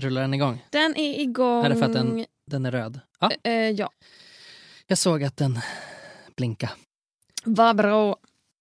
[0.00, 0.64] Rullar den igång?
[0.70, 1.64] Den är igång.
[1.64, 3.00] Är det för att den, den är röd?
[3.20, 3.90] Ja, Eh, ja.
[4.86, 5.58] jag såg att den
[6.36, 6.72] blinkade.
[7.44, 8.16] Vad bra.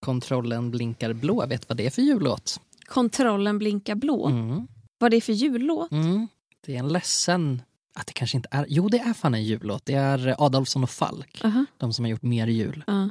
[0.06, 1.46] Kontrollen blinkar blå.
[1.46, 2.60] Vet vad det är för jullåt?
[2.86, 4.28] Kontrollen blinkar blå.
[4.28, 4.68] Mm.
[4.98, 5.92] Vad det är för jullåt?
[5.92, 6.28] Mm.
[6.66, 7.62] Det är en ledsen...
[7.98, 8.66] Att det kanske inte är...
[8.70, 9.86] Jo, det är fan en jullåt.
[9.86, 11.42] Det är Adolfsson och Falk.
[11.44, 11.66] Aha.
[11.78, 12.84] De som har gjort mer jul.
[12.88, 13.10] Ja.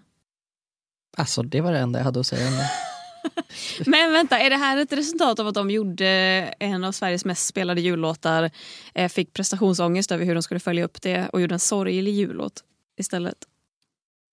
[1.17, 2.71] Alltså, det var det enda jag hade att säga om det.
[3.87, 6.07] Men vänta, är det här ett resultat av att de gjorde
[6.59, 8.51] en av Sveriges mest spelade jullåtar,
[8.95, 12.65] eh, fick prestationsångest över hur de skulle följa upp det och gjorde en sorglig jullåt
[12.99, 13.39] istället?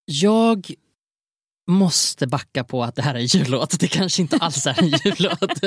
[0.06, 0.74] Jag
[1.68, 3.80] måste backa på att det här är en jullåt.
[3.80, 5.60] Det kanske inte alls är en jullåt.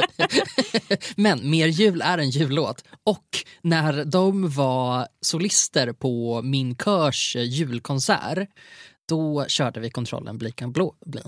[1.17, 2.85] Men Mer jul är en jullåt.
[3.05, 3.27] Och
[3.63, 8.49] när de var solister på min körs julkonsert
[9.09, 10.95] då körde vi kontrollen blinkar blå.
[11.07, 11.21] Bli.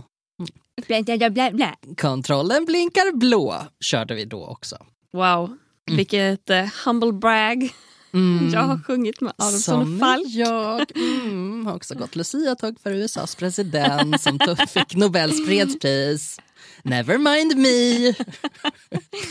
[1.97, 4.77] Kontrollen blinkar blå körde vi då också.
[5.13, 5.57] Wow,
[5.91, 7.71] vilket eh, humble brag.
[8.13, 8.51] Mm.
[8.53, 10.27] Jag har sjungit med Adolfsson Som och Falk.
[10.29, 10.97] jag.
[10.97, 16.39] Mm, har också gått Lucia-tåg för USAs president som fick Nobels fredspris.
[16.83, 18.13] Never mind me.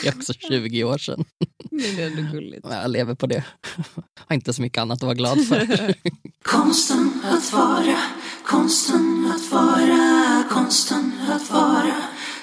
[0.01, 1.25] Det är också 20 år sedan.
[1.71, 2.65] Det är ändå gulligt.
[2.69, 3.43] Jag lever på det.
[4.15, 5.93] Har inte så mycket annat att vara glad för.
[6.41, 7.97] Konsten att vara,
[8.45, 9.94] konsten att vara,
[10.65, 11.95] konsten att vara,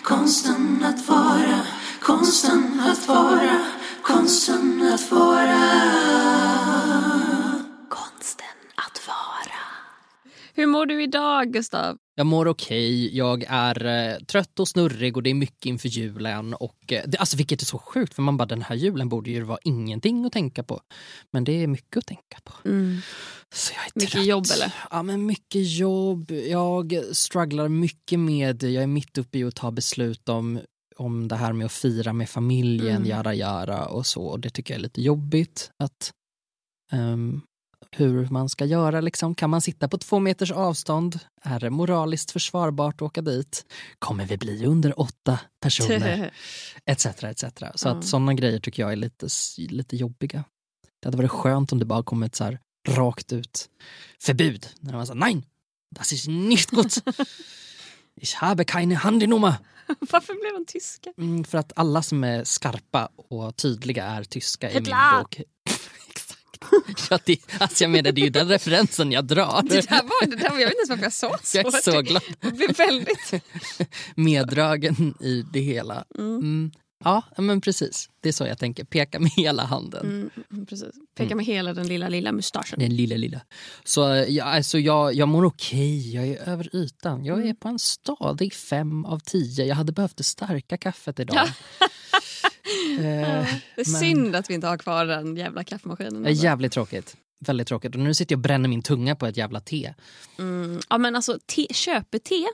[0.02, 1.60] konsten att vara,
[2.00, 3.66] konsten att vara,
[4.02, 5.62] konsten att vara.
[7.88, 9.60] Konsten att vara.
[10.54, 11.96] Hur mår du idag, Gustav?
[12.14, 16.54] Jag mår okej, jag är eh, trött och snurrig och det är mycket inför julen.
[16.54, 19.30] Och, eh, det, alltså, vilket är så sjukt, för man bara den här julen borde
[19.30, 20.80] ju vara ingenting att tänka på.
[21.32, 22.52] Men det är mycket att tänka på.
[23.54, 24.26] Så jag är Mycket trött.
[24.26, 24.74] jobb, eller?
[24.90, 26.30] Ja, men mycket jobb.
[26.30, 30.60] Jag strugglar mycket med, jag är mitt uppe i att ta beslut om,
[30.96, 33.08] om det här med att fira med familjen, Mm.
[33.08, 34.22] jara jara och så.
[34.22, 35.70] Och det tycker jag är lite jobbigt.
[35.78, 36.12] att
[36.92, 37.40] ehm,
[37.90, 39.34] Hur man ska göra, liksom.
[39.34, 41.18] kan man sitta på två meters avstånd?
[41.42, 43.66] Är det moraliskt försvarbart att åka dit?
[43.98, 46.34] Kommer vi bli under åtta personer?
[46.86, 47.06] etc.
[47.06, 47.44] etc.
[47.74, 47.92] Så Ja.
[47.92, 49.26] att sådana grejer tycker jag är lite,
[49.58, 50.44] lite jobbiga.
[51.02, 53.68] Det hade varit skönt om det bara kom ett så här rakt ut
[54.22, 54.66] förbud.
[54.80, 55.42] När man sa nein,
[55.94, 56.94] das ist nicht gut.
[58.20, 59.54] Ich habe keine Handynummer.
[60.00, 61.12] Varför blev de tyska?
[61.18, 65.18] Mm, för att alla som är skarpa och tydliga är tyska i min Hitler!
[65.20, 65.40] bok.
[67.10, 69.62] Ja, det, alltså jag menar, det är ju den referensen jag drar.
[69.62, 71.58] Det där var, det där jag vet inte ens varför jag sa så.
[71.58, 72.22] Jag är så glad.
[72.40, 73.34] Jag blev väldigt...
[74.14, 76.04] Meddragen i det hela.
[76.18, 76.36] Mm.
[76.36, 76.70] Mm.
[77.04, 78.08] Ja, men precis.
[78.20, 78.84] Det är så jag tänker.
[78.84, 80.06] Peka med hela handen.
[80.06, 80.90] Mm, mm, precis.
[81.14, 82.78] Peka med hela den lilla, lilla mustaschen.
[82.78, 83.40] Den lilla, lilla.
[83.84, 87.24] Så ja, alltså, jag, jag mår okej, jag är över ytan.
[87.24, 89.64] Jag är på en stadig fem av tio.
[89.64, 91.48] Jag hade behövt det starka kaffet idag.
[92.98, 93.46] Eh, Det är
[93.76, 96.22] men- synd att vi inte har kvar den jävla kaffemaskinen.
[96.22, 97.16] det är jävligt tråkigt.
[97.40, 97.94] Väldigt tråkigt.
[97.94, 99.94] Och nu sitter jag och bränner min tunga på ett jävla te.
[100.38, 100.80] Mm.
[100.90, 102.44] Ja, men alltså, te, köpete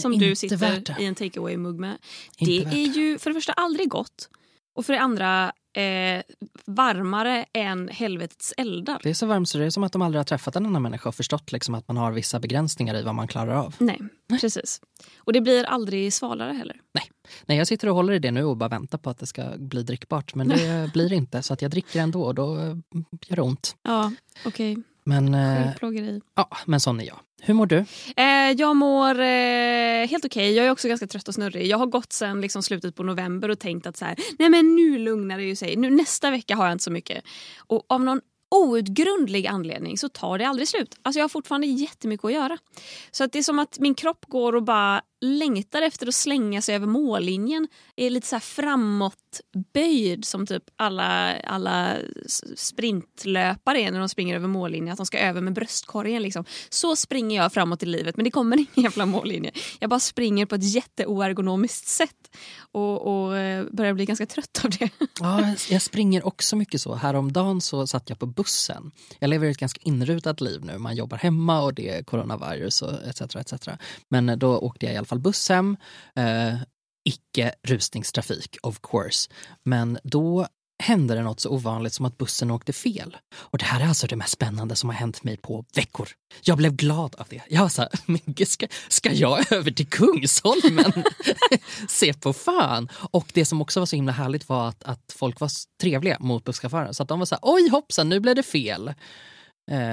[0.00, 1.98] som inte du sitter i en takeaway-mugg med.
[2.38, 4.28] Inte Det är ju för det första aldrig gott
[4.78, 6.22] och för det andra eh,
[6.66, 9.00] varmare än helvetets eldar.
[9.02, 10.82] Det är så varmt så det är som att de aldrig har träffat en annan
[10.82, 13.74] människa och förstått liksom att man har vissa begränsningar i vad man klarar av.
[13.78, 14.00] Nej,
[14.40, 14.80] precis.
[15.18, 16.80] Och det blir aldrig svalare heller.
[17.46, 19.44] Nej, jag sitter och håller i det nu och bara väntar på att det ska
[19.56, 20.34] bli drickbart.
[20.34, 22.56] Men det blir inte, så att jag dricker ändå och då
[23.26, 23.76] gör det ont.
[23.82, 24.12] Ja,
[24.46, 24.76] okej.
[25.08, 26.20] Men, eh, Självplågeri.
[26.34, 27.18] ja, men sån är jag.
[27.42, 27.84] Hur mår du?
[28.16, 30.52] Eh, jag mår eh, helt okej.
[30.52, 31.66] Jag är också ganska trött och snurrig.
[31.66, 34.76] Jag har gått sen liksom slutet på november och tänkt att så här, nej men
[34.76, 35.76] nu lugnar det ju sig.
[35.76, 37.24] Nu, nästa vecka har jag inte så mycket.
[37.66, 38.20] Och av någon
[38.50, 40.98] outgrundlig anledning så tar det aldrig slut.
[41.02, 42.58] Alltså jag har fortfarande jättemycket att göra.
[43.10, 46.62] Så att det är som att min kropp går och bara längtar efter att slänga
[46.62, 47.68] sig över mållinjen.
[47.96, 51.96] Är lite så här framåtböjd som typ alla, alla
[52.56, 54.92] sprintlöpare är när de springer över mållinjen.
[54.92, 56.22] Att de ska över med bröstkorgen.
[56.22, 56.44] Liksom.
[56.68, 59.50] Så springer jag framåt i livet men det kommer ingen jävla mållinje.
[59.80, 62.14] Jag bara springer på ett jätteoergonomiskt sätt
[62.72, 64.88] och, och eh, börjar bli ganska trött av det.
[65.20, 66.94] Ja, jag- jag springer också mycket så.
[66.94, 68.90] Häromdagen så satt jag på bussen.
[69.18, 70.78] Jag lever ett ganska inrutat liv nu.
[70.78, 73.20] Man jobbar hemma och det är coronavirus och etc.
[73.36, 73.68] etc.
[74.08, 75.76] Men då åkte jag i alla fall buss hem.
[76.16, 76.54] Eh,
[77.04, 79.30] icke rusningstrafik, of course.
[79.64, 80.46] Men då
[80.82, 83.16] hände det något så ovanligt som att bussen åkte fel.
[83.34, 86.08] Och det här är alltså det mest spännande som har hänt mig på veckor.
[86.42, 87.42] Jag blev glad av det.
[87.48, 91.04] Jag var så här, men gud, ska, ska jag över till Kungsholmen?
[91.88, 92.88] Se på fan!
[93.10, 95.50] Och det som också var så himla härligt var att, att folk var
[95.80, 96.94] trevliga mot busschauffören.
[96.94, 98.94] Så att de var så här, oj hoppsan, nu blev det fel.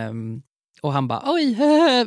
[0.10, 0.42] Um,
[0.82, 1.58] och han bara, oj,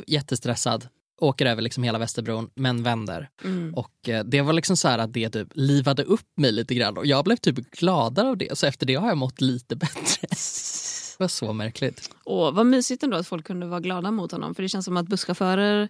[0.07, 0.87] jättestressad
[1.21, 3.29] åker över liksom hela Västerbron men vänder.
[3.43, 3.73] Mm.
[3.73, 6.97] Och eh, det var liksom så här att det typ livade upp mig lite grann
[6.97, 8.57] och jag blev typ gladare av det.
[8.57, 10.27] Så efter det har jag mått lite bättre.
[10.29, 12.09] Det var så märkligt.
[12.23, 14.55] Och vad mysigt ändå att folk kunde vara glada mot honom.
[14.55, 15.89] För det känns som att busschaufförer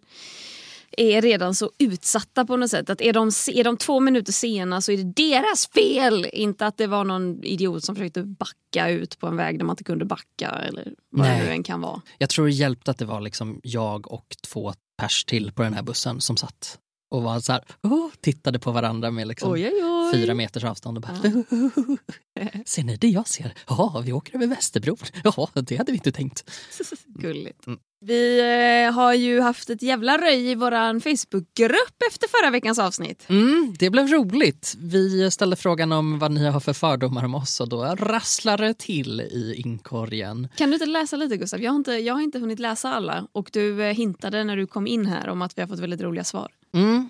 [0.97, 2.89] är redan så utsatta på något sätt.
[2.89, 6.27] Att är de, är de två minuter sena så är det deras fel.
[6.33, 9.73] Inte att det var någon idiot som försökte backa ut på en väg där man
[9.73, 10.49] inte kunde backa.
[10.49, 11.39] Eller vad Nej.
[11.39, 12.01] det nu än kan vara.
[12.17, 15.73] Jag tror det hjälpte att det var liksom jag och två pers till på den
[15.73, 16.79] här bussen som satt
[17.11, 20.13] och var så här, oh, tittade på varandra med liksom Oj, oj, oj.
[20.13, 21.15] fyra meters avstånd och bara
[22.65, 23.53] Ser ni det jag ser?
[23.67, 24.97] Ja, vi åker över Västerbron.
[25.23, 26.49] Ja, det hade vi inte tänkt.
[27.05, 27.67] Gulligt.
[27.67, 27.79] Mm.
[28.01, 33.25] Vi eh, har ju haft ett jävla röj i vår Facebookgrupp efter förra veckans avsnitt.
[33.29, 34.75] Mm, det blev roligt.
[34.79, 38.73] Vi ställde frågan om vad ni har för fördomar om oss och då rasslar det
[38.73, 40.47] till i inkorgen.
[40.55, 41.61] Kan du inte läsa lite Gustav?
[41.61, 44.67] Jag har inte, jag har inte hunnit läsa alla och du eh, hintade när du
[44.67, 46.51] kom in här om att vi har fått väldigt roliga svar.
[46.73, 47.09] Mm.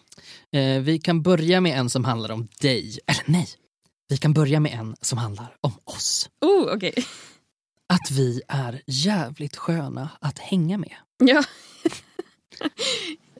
[0.51, 2.99] Eh, vi kan börja med en som handlar om dig.
[3.07, 3.47] Eller nej,
[4.09, 6.29] vi kan börja med en som handlar om oss.
[6.41, 6.93] Oh, okej.
[7.93, 10.95] Att vi är jävligt sköna att hänga med.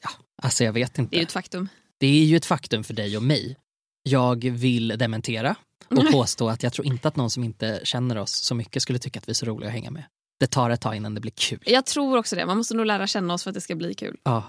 [0.02, 0.10] Ja,
[0.42, 1.10] Alltså jag vet inte.
[1.12, 1.70] det är ju ett faktum.
[1.98, 3.58] Det är ju ett faktum för dig och mig.
[4.04, 5.56] Jag vill dementera
[5.90, 9.00] och påstå att jag tror inte att någon som inte känner oss så mycket skulle
[9.00, 10.04] tycka att vi är så roliga att hänga med.
[10.40, 11.60] Det tar ett tag innan det blir kul.
[11.66, 12.46] Jag tror också det.
[12.46, 14.18] Man måste nog lära känna oss för att det ska bli kul.
[14.24, 14.44] Ja,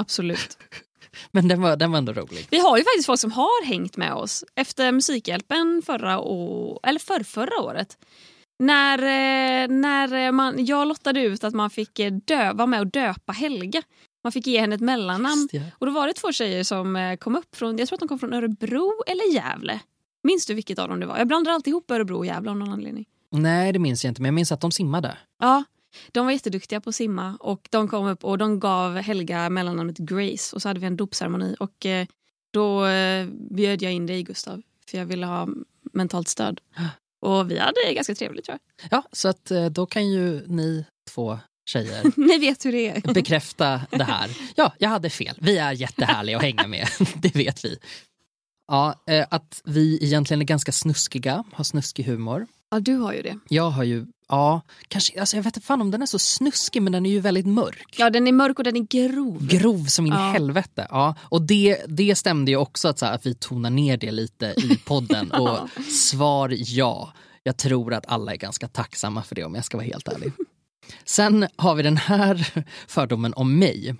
[0.00, 0.58] Absolut.
[1.30, 2.46] men den var, den var ändå rolig.
[2.50, 7.00] Vi har ju faktiskt folk som har hängt med oss efter Musikhjälpen förra å- eller
[7.00, 7.98] för förra året.
[8.62, 12.86] När, eh, när man, jag lottade ut att man fick eh, dö, vara med och
[12.86, 13.82] döpa Helga.
[14.24, 15.48] Man fick ge henne ett mellannamn.
[15.52, 15.72] Det.
[15.78, 18.08] Och då var det två tjejer som eh, kom upp från, jag tror att de
[18.08, 19.80] kom från Örebro eller Gävle.
[20.22, 21.18] Minns du vilket av dem det var?
[21.18, 23.04] Jag blandar alltid ihop Örebro och Gävle av någon anledning.
[23.30, 25.18] Nej, det minns jag inte, men jag minns att de simmade.
[25.38, 25.64] Ja,
[26.12, 29.98] de var jätteduktiga på att simma och de kom upp och de gav Helga mellannamnet
[29.98, 32.06] Grace och så hade vi en dopceremoni och eh,
[32.50, 35.48] då eh, bjöd jag in dig Gustav för jag ville ha
[35.92, 36.60] mentalt stöd.
[37.22, 38.88] Och vi hade ganska trevligt tror jag.
[38.90, 41.38] Ja, så att eh, då kan ju ni två
[41.70, 43.14] tjejer Ni vet hur det är.
[43.14, 44.30] bekräfta det här.
[44.56, 45.36] Ja, jag hade fel.
[45.40, 46.88] Vi är jättehärliga att hänga med.
[47.14, 47.78] Det vet vi.
[48.68, 52.46] Ja, eh, att vi egentligen är ganska snuskiga, har snuskig humor.
[52.70, 53.38] Ja, du har ju det.
[53.48, 56.82] Jag har ju, ja, kanske, alltså jag vet inte fan om den är så snuskig
[56.82, 57.94] men den är ju väldigt mörk.
[57.98, 59.46] Ja, den är mörk och den är grov.
[59.46, 60.30] Grov som in i Ja.
[60.30, 60.86] helvete.
[60.90, 61.14] Ja.
[61.22, 64.46] Och det, det stämde ju också att, så här, att vi tonar ner det lite
[64.56, 65.32] i podden.
[65.40, 65.58] Och
[65.92, 67.12] svar ja.
[67.42, 70.32] Jag tror att alla är ganska tacksamma för det om jag ska vara helt ärlig.
[71.04, 73.94] Sen har vi den här fördomen om mig.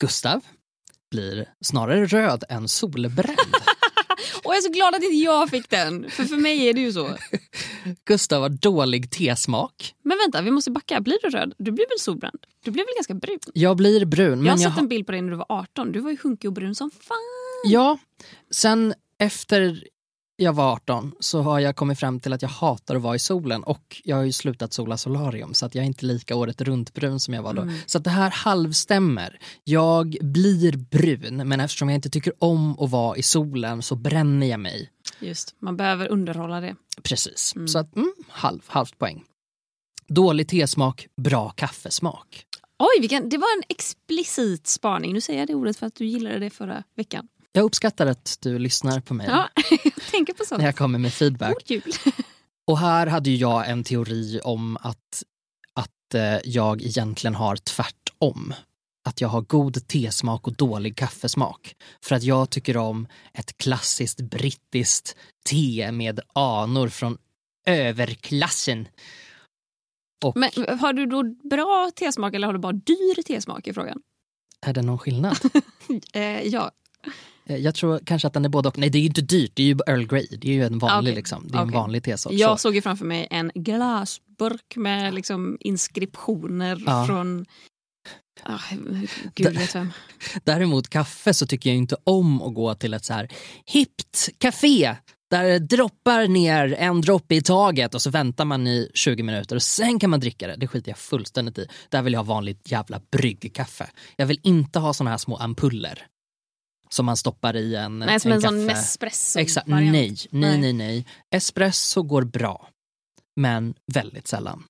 [0.00, 0.40] Gustav
[1.14, 3.38] blir snarare röd än solbränd.
[4.44, 6.10] Och jag är så glad att inte jag fick den.
[6.10, 7.16] För för mig är det ju så.
[8.04, 9.94] Gustav har dålig tesmak.
[10.02, 11.00] Men vänta, vi måste backa.
[11.00, 11.54] Blir du röd?
[11.58, 12.38] Du blir väl solbränd?
[12.64, 13.38] Du blev väl ganska brun?
[13.52, 14.44] Jag blir brun.
[14.44, 15.92] jag har sett jag, en bild på dig när du var 18.
[15.92, 17.16] Du var ju hunkig och brun som fan.
[17.64, 17.98] Ja,
[18.50, 19.84] sen efter
[20.36, 23.18] jag var 18 så har jag kommit fram till att jag hatar att vara i
[23.18, 26.60] solen och jag har ju slutat sola solarium så att jag är inte lika året
[26.60, 27.62] runt brun som jag var då.
[27.62, 27.74] Mm.
[27.86, 29.38] Så att det här halvstämmer.
[29.64, 34.46] Jag blir brun men eftersom jag inte tycker om att vara i solen så bränner
[34.46, 34.90] jag mig.
[35.20, 36.76] Just, man behöver underhålla det.
[37.02, 37.68] Precis, Mm.
[37.68, 39.24] så att mm, halv, halvt poäng.
[40.08, 42.44] Dålig tesmak, bra kaffesmak.
[42.78, 45.12] Oj, vilken, det var en explicit spaning.
[45.12, 47.28] Nu säger jag det ordet för att du gillade det förra veckan.
[47.56, 50.58] Jag uppskattar att du lyssnar på mig Ja, jag tänker på sånt.
[50.58, 51.52] när jag kommer med feedback.
[51.52, 51.92] God jul.
[52.66, 55.22] Och här hade jag en teori om att,
[55.74, 58.54] att eh, jag egentligen har tvärtom.
[59.08, 61.74] Att jag har god tesmak och dålig kaffesmak.
[62.04, 67.18] För att jag tycker om ett klassiskt brittiskt te med anor från
[67.66, 68.88] överklassen.
[70.24, 74.02] Och Men har du då bra tesmak eller har du bara dyr tesmak i frågan?
[74.66, 75.36] är det någon skillnad?
[76.12, 76.70] Eh, ja.
[77.48, 78.78] Eh, jag tror kanske att den är både och.
[78.78, 79.52] Nej, det är ju inte dyrt.
[79.54, 80.26] Det är ju Earl Grey.
[80.30, 81.48] Det är ju en vanlig, liksom.
[81.48, 81.74] Det är en Okej.
[81.74, 82.32] vanlig tesort.
[82.32, 82.62] Jag Så.
[82.68, 87.06] såg ju framför mig en glasburk med liksom inskriptioner Ja.
[87.06, 87.46] från...
[88.42, 88.58] Ah,
[89.34, 89.92] Gud vet vem.
[90.44, 93.28] Däremot kaffe så tycker jag inte om att gå till ett så här
[93.66, 94.96] hippt café
[95.30, 99.56] där det droppar ner en droppe i taget och så väntar man i 20 minuter
[99.56, 100.56] och sen kan man dricka det.
[100.56, 101.66] Det skiter jag fullständigt i.
[101.88, 103.90] Där vill jag ha vanligt jävla bryggkaffe.
[104.16, 106.06] Jag vill inte ha såna här små ampuller
[106.94, 108.78] som man stoppar i en Nej, som en, sån kaffe.
[108.80, 109.38] Nespresso.
[109.38, 109.92] Exakt, variant.
[109.92, 110.58] nej, nej, Nej.
[110.58, 111.06] nej, nej.
[111.34, 112.68] Espresso går bra,
[113.36, 114.64] men väldigt sällan.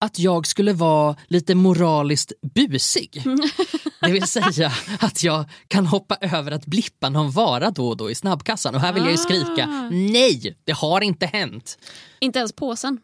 [0.00, 3.24] Att jag skulle vara lite moraliskt busig.
[4.00, 8.10] Det vill säga att jag kan hoppa över att blippa någon vara då och då
[8.10, 8.74] i snabbkassan.
[8.74, 9.88] Och här vill jag ju skrika, Ah.
[9.90, 11.78] nej, det har inte hänt.
[12.20, 13.00] Inte ens påsen.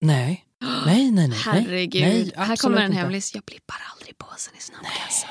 [0.00, 0.44] Nej,
[0.86, 1.28] Nej, nej, nej.
[1.28, 1.38] nej.
[1.38, 2.02] Herregud.
[2.02, 3.34] Nej, här kommer en hemlis.
[3.34, 5.30] Jag blippar aldrig påsen i snabbkassan.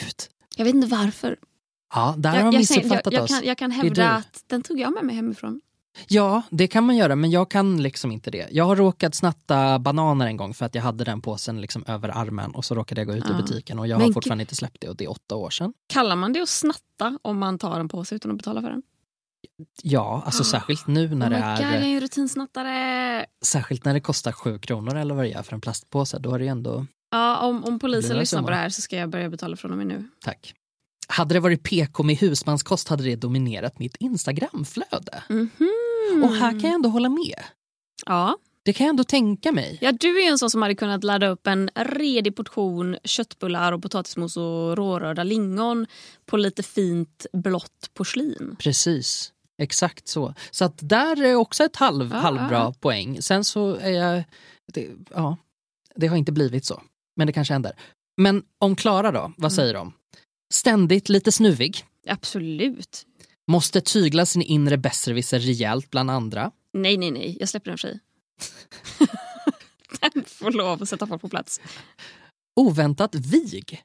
[0.00, 0.14] Gud.
[0.56, 1.36] Jag vet inte varför.
[1.94, 3.30] Ja, där har jag, de jag, missuppfattat jag, jag, oss.
[3.30, 5.60] kan, jag kan är hävda att den tog jag med mig hemifrån.
[6.08, 8.48] Ja, det kan man göra, men jag kan liksom inte det.
[8.50, 12.08] Jag har råkat snatta bananer en gång för att jag hade den påsen liksom över
[12.08, 13.34] armen och så råkade jag gå ut Ja.
[13.34, 15.50] ur butiken och jag Men har fortfarande inte släppt det och det är åtta år
[15.50, 15.72] sedan.
[15.86, 18.82] Kallar man det att snatta om man tar en påse utan att betala för den?
[19.82, 23.26] Ja, alltså särskilt nu när oh det my God, jag är är en rutinsnattare.
[23.44, 26.38] Särskilt när det kostar sju kronor eller vad det är för en plastpåse, då är
[26.38, 29.30] det ju ändå Ja, om, om polisen lyssnar på det här så ska jag börja
[29.30, 30.04] betala från och med nu.
[30.20, 30.54] tack.
[31.08, 35.22] Hade det varit PK med husmanskost hade det dominerat mitt Instagramflöde.
[35.28, 36.22] Mhm.
[36.24, 37.42] Och här kan jag ändå hålla med.
[38.06, 38.38] Ja.
[38.62, 39.78] Det kan jag ändå tänka mig.
[39.80, 43.82] ja, du är en sån som hade kunnat ladda upp en redig portion köttbullar och
[43.82, 45.86] potatismos och rårörda lingon
[46.26, 48.56] på lite fint blått porslin.
[48.58, 49.32] Precis,
[49.62, 50.34] exakt så.
[50.50, 53.22] Så att där är också ett halv, Ja, halvbra poäng.
[53.22, 54.24] Sen så är jag,
[54.72, 55.36] det, ja,
[55.94, 56.82] det har inte blivit så.
[57.16, 57.72] Men det kanske händer.
[58.16, 59.50] Men om Klara då, vad Mm.
[59.50, 59.92] säger de?
[60.54, 61.84] Ständigt lite snuvig.
[62.08, 63.06] Absolut.
[63.50, 66.50] Måste tygla sin inre besserwisser rejält bland andra.
[66.72, 67.36] Nej, nej, nej.
[67.40, 67.98] Jag släpper den fri.
[70.00, 71.60] den får lov att sätta folk på plats.
[72.60, 73.82] Oväntat vig.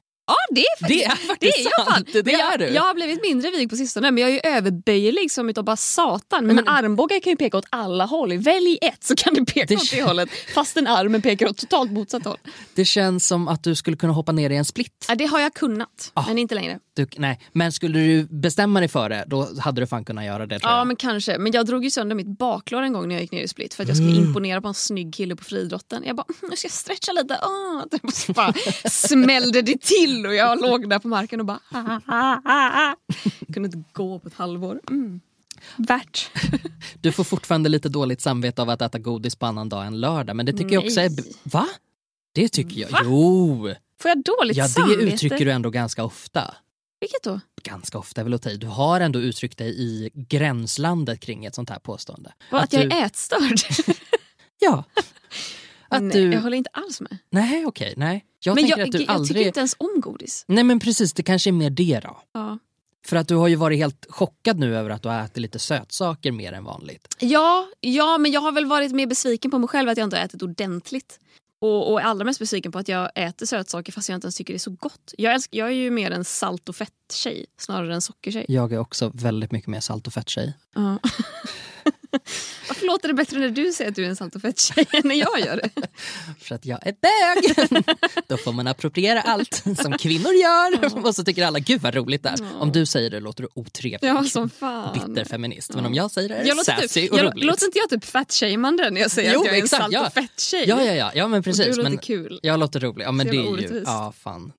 [0.54, 2.08] Det är faktiskt Det är det faktiskt är jag sant.
[2.24, 2.66] Det är du.
[2.68, 5.76] jag har blivit mindre vig på sistone men jag är ju överböjlig som utav bara
[5.76, 6.46] satan.
[6.46, 8.38] Men, Men- armbågar kan ju peka åt alla håll.
[8.38, 11.56] Välj ett så kan du peka Det åt det hållet fast en armen pekar åt
[11.58, 12.38] totalt motsatt håll.
[12.74, 15.04] Det känns som att du skulle kunna hoppa ner i en split.
[15.08, 16.24] Ja, det har jag kunnat, Ah.
[16.28, 16.78] men inte längre.
[16.94, 17.40] Du, nej.
[17.52, 20.72] Men skulle du bestämma dig för det, då hade du fan kunnat göra det tror
[20.72, 21.38] Ja, men kanske.
[21.38, 23.74] Men jag drog ju sönder mitt baklår en gång när jag gick ner i split
[23.74, 24.24] för att jag skulle Mm.
[24.24, 26.02] imponera på en snygg kille på friidrotten.
[26.06, 27.34] Jag bara, "Mm, nu ska jag stretcha lite.
[27.36, 28.02] Ah, det
[28.34, 28.52] bara
[28.90, 31.60] smällde det till och jag låg där på marken och bara...
[33.54, 34.80] Kunde inte gå på ett halvår.
[34.90, 35.20] Mm.
[35.76, 36.30] Värt.
[37.00, 40.36] Du får fortfarande lite dåligt samvete av att äta godis på annan dag än lördag.
[40.36, 41.10] Men det tycker jag också är...
[41.10, 41.32] Nej.
[41.42, 41.68] Va?
[42.34, 42.90] Det tycker jag.
[42.90, 43.00] Va?
[43.04, 43.74] Jo!
[44.02, 45.02] Får jag dåligt Ja, det samvete?
[45.02, 46.54] uttrycker du ändå ganska ofta.
[47.00, 47.40] Vilket då?
[47.62, 48.60] Ganska ofta är väl att.
[48.60, 52.32] Du har ändå uttryckt dig i gränslandet kring ett sånt här påstående.
[52.50, 53.60] Vad, att, jag du, är ätstörd?
[54.58, 54.84] Ja.
[55.92, 56.32] Att Nej, du...
[56.32, 57.18] Jag håller inte alls med.
[57.30, 57.94] Nej, okej.
[57.96, 58.24] nej.
[58.40, 59.46] Jag men tänker jag, att du jag tycker aldrig...
[59.46, 60.44] inte ens om godis.
[60.48, 62.20] Nej men precis, det kanske är mer det då.
[62.32, 62.58] Ja.
[63.06, 65.58] För att du har ju varit helt chockad nu över att du har ätit lite
[65.58, 67.16] sötsaker mer än vanligt.
[67.20, 70.16] Ja, ja, men jag har väl varit mer besviken på mig själv att jag inte
[70.16, 71.18] har ätit ordentligt.
[71.58, 74.52] Och, och allra mest besviken på att jag äter sötsaker fast jag inte ens tycker
[74.52, 75.14] det är så gott.
[75.18, 76.76] Jag, älsk, jag är ju mer en salt och
[77.12, 78.44] fett-tjej snarare än sockertjej.
[78.48, 80.54] Jag är också väldigt mycket mer salt och fett-tjej.
[80.74, 80.98] Ja.
[82.68, 85.00] Varför låter det bättre när du säger att du är en salt och fett-tjej än
[85.04, 85.70] när jag gör det?
[86.40, 87.84] För att jag är bög!
[88.28, 91.06] Då får man appropriera allt som kvinnor gör.
[91.06, 92.38] Och så tycker alla, gud vad roligt det är.
[92.60, 94.08] Om du säger det låter du otrevlig.
[94.10, 94.92] Ja, som fan.
[94.94, 95.74] Bitter feminist.
[95.74, 97.44] Men om jag säger det är Jag det låter, sassy typ, och jag, roligt.
[97.44, 99.92] låter inte jag typ fatshameande när jag säger Jo, att jag är en exakt, salt
[99.92, 100.06] ja.
[100.06, 100.64] och fett-tjej?
[100.68, 101.66] Ja, ja, ja, ja men precis.
[101.66, 102.40] Och du låter men kul.
[102.42, 103.04] Jag låter rolig.
[103.04, 104.52] Ja, men det är ju, ja fan.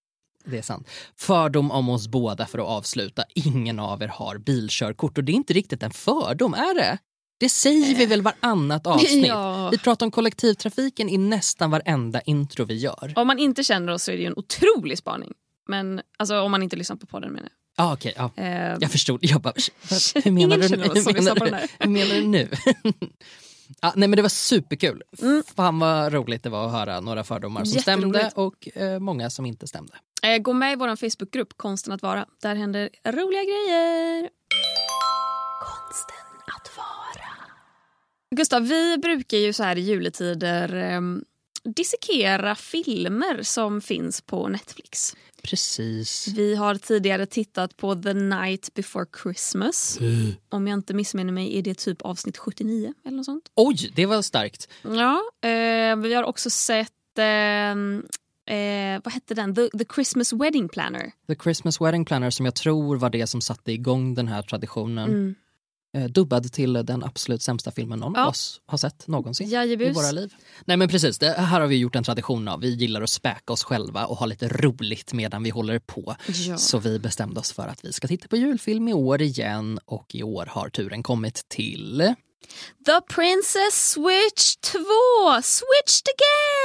[0.46, 0.88] Det är sant.
[1.18, 3.24] Fördom om oss båda för att avsluta.
[3.36, 6.98] Ingen av er har bilkörkort och det är inte riktigt en fördom, är det?
[7.40, 9.28] Det säger vi väl varannat avsnitt?
[9.28, 9.70] Ja.
[9.70, 13.14] Vi pratar om kollektivtrafiken i nästan varenda intro vi gör.
[13.16, 15.34] Om man inte känner oss så är det ju en otrolig spaning.
[15.68, 17.86] Men alltså, om man inte lyssnar på podden menar jag.
[17.86, 18.32] Ah, okej, ja.
[18.38, 19.20] Eh, Jag förstod.
[19.22, 19.54] Jag bara,
[20.24, 22.50] hur menar du, hur menar hur menar du nu?
[23.82, 25.04] ja, nej men det var superkul.
[25.22, 25.44] Mm.
[25.56, 29.46] Fan vad roligt det var att höra några fördomar som stämde och eh, många som
[29.46, 29.94] inte stämde.
[30.24, 32.26] Eh, gå med i vår Facebookgrupp Konsten att vara.
[32.42, 34.30] Där händer roliga grejer.
[35.62, 36.16] Konsten
[36.56, 37.30] att vara.
[38.36, 41.02] Gustav, vi brukar ju så här i juletider eh,
[41.64, 45.16] dissekera filmer som finns på Netflix.
[45.44, 46.28] Precis.
[46.28, 50.00] Vi har tidigare tittat på The Night Before Christmas.
[50.50, 53.52] Om jag inte missminner mig är det typ avsnitt 79 eller något sånt.
[53.56, 54.70] Oj, det var starkt.
[54.82, 59.56] Ja, eh, vi har också sett eh, eh, vad hette den?
[59.56, 61.12] The, The Christmas Wedding Planner.
[61.28, 65.10] The Christmas Wedding Planner som jag tror var det som satte igång den här traditionen.
[65.10, 65.36] Mm.
[65.96, 68.24] Eh, dubbad till den absolut sämsta filmen någon Ja.
[68.24, 69.48] av oss har sett någonsin.
[69.48, 69.98] i Jajebus.
[69.98, 70.34] våra liv.
[70.66, 72.60] Nej men precis, det här har vi gjort en tradition av.
[72.60, 76.16] Vi gillar att späka oss själva och ha lite roligt medan vi håller på.
[76.48, 76.58] Ja.
[76.58, 80.16] Så vi bestämde oss för att vi ska titta på julfilm i år igen och
[80.16, 82.14] i år har turen kommit till...
[82.86, 84.80] The Princess Switch 2!
[85.44, 86.63] Switched again!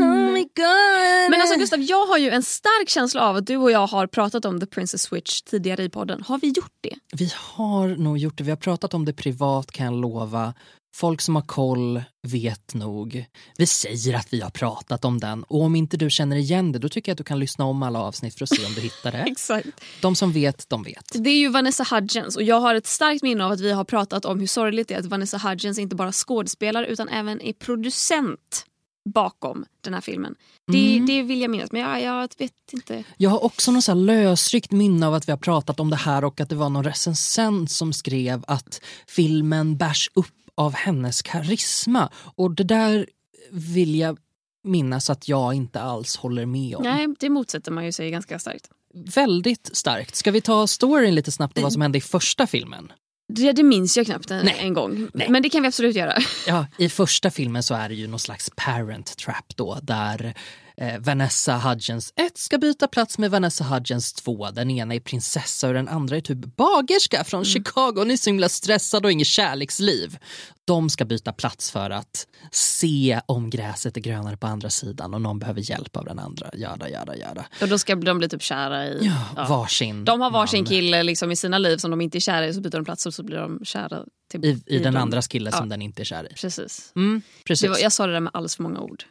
[0.00, 1.30] Oh my god!
[1.30, 4.06] Men alltså Gustav, jag har ju en stark känsla av att du och jag har
[4.06, 6.22] pratat om The Princess Switch tidigare i podden.
[6.22, 6.94] Har vi gjort det?
[7.12, 8.44] Vi har nog gjort det.
[8.44, 10.54] Vi har pratat om det privat kan jag lova.
[10.94, 13.24] Folk som har koll vet nog.
[13.58, 16.78] Vi säger att vi har pratat om den och om inte du känner igen det
[16.78, 18.80] då tycker jag att du kan lyssna om alla avsnitt för att se om du
[18.80, 19.18] hittar det.
[19.26, 19.68] Exakt.
[20.00, 21.04] De som vet, de vet.
[21.14, 23.84] Det är ju Vanessa Hudgens och jag har ett starkt minne av att vi har
[23.84, 27.52] pratat om hur sorgligt det är att Vanessa Hudgens inte bara skådespelar utan även är
[27.52, 28.66] producent
[29.04, 30.34] bakom den här filmen.
[30.72, 31.06] Det, Mm.
[31.06, 33.04] det vill jag minnas, men jag, jag vet inte.
[33.16, 36.24] Jag har också något så lösryckt minne av att vi har pratat om det här
[36.24, 42.10] och att det var någon recensent som skrev att filmen bärs upp av hennes karisma.
[42.14, 43.06] Och det där
[43.50, 44.18] vill jag
[44.64, 46.82] minnas att jag inte alls håller med om.
[46.82, 48.68] Nej, det motsätter man ju sig ganska starkt.
[48.94, 50.16] Väldigt starkt.
[50.16, 52.92] Ska vi ta storyn lite snabbt och vad som hände i första filmen?
[53.28, 55.08] Det, det minns jag knappt en, en gång.
[55.14, 55.28] Nej.
[55.30, 56.14] Men det kan vi absolut göra.
[56.46, 60.34] Ja, I första filmen så är det ju någon slags parent trap då där
[60.76, 64.50] eh, Vanessa Hudgens 1 ska byta plats med Vanessa Hudgens 2.
[64.50, 67.92] Den ena är prinsessa och den andra är typ bagerska från Chicago.
[67.96, 70.18] Hon är så himla stressad och inget kärleksliv.
[70.64, 75.20] De ska byta plats för att se om gräset är grönare på andra sidan och
[75.20, 76.50] någon behöver hjälp av den andra.
[76.54, 77.46] Jada, jada, jada.
[77.60, 78.98] Och då ska de bli typ kära i...
[79.06, 79.46] Ja, ja.
[79.48, 80.66] varsin De har varsin man.
[80.66, 83.06] kille liksom i sina liv som de inte är kära i så byter de plats
[83.06, 85.02] och så blir de kära till, I, i den dem.
[85.02, 85.58] andras kille Ja.
[85.58, 86.34] som den inte är kär i.
[86.34, 86.92] Precis.
[86.96, 87.70] Mm, precis.
[87.70, 89.04] Var, jag sa det där med alldeles för många ord.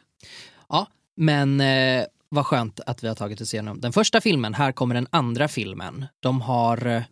[0.68, 4.54] Ja, men eh, vad skönt att vi har tagit oss igenom den första filmen.
[4.54, 6.06] Här kommer den andra filmen.
[6.20, 7.02] De har eh,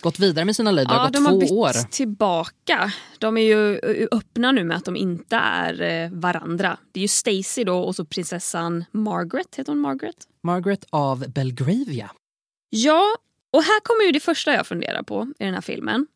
[0.00, 0.86] gått vidare med sina liv.
[0.86, 1.90] Det har gått de har två bytt år.
[1.90, 2.92] tillbaka.
[3.18, 6.78] De är ju eh, öppna nu med att de inte är eh, varandra.
[6.92, 9.54] Det är ju Stacy då och så prinsessan Margaret.
[9.56, 10.16] Heter hon Margaret?
[10.42, 12.10] Margaret av Belgravia.
[12.70, 13.04] Ja,
[13.52, 16.06] och här kommer ju det första jag funderar på i den här filmen.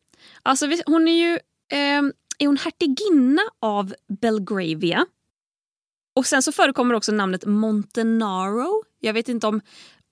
[0.43, 1.33] Alltså hon är ju
[1.73, 2.03] eh,
[2.39, 5.07] är hon hertiginna av Belgravia.
[6.17, 8.83] Och sen så förekommer också namnet Montenaro.
[9.01, 9.61] Jag vet inte om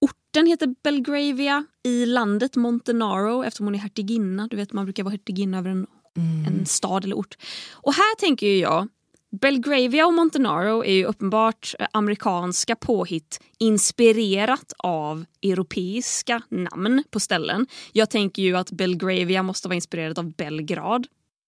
[0.00, 4.46] orten heter Belgravia i landet Montenaro eftersom hon är hertiginna.
[4.46, 5.86] Du vet man brukar vara hertiginna över en,
[6.46, 7.36] en stad eller ort.
[7.72, 8.88] Och här tänker jag
[9.40, 17.66] Belgravia och Montenaro är ju uppenbart eh, amerikanska påhitt inspirerat av europeiska namn på ställen.
[17.92, 21.06] Jag tänker ju att Belgravia måste vara inspirerat av Belgrad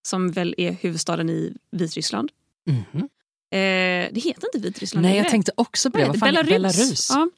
[0.08, 2.30] som väl är huvudstaden i Vitryssland.
[2.66, 3.08] Mhm.
[3.50, 6.06] Eh, det heter inte Vitryssland Nej, jag tänkte också på det.
[6.06, 6.44] Vad fan, det?
[6.44, 7.10] Belarus.
[7.10, 7.28] Ja.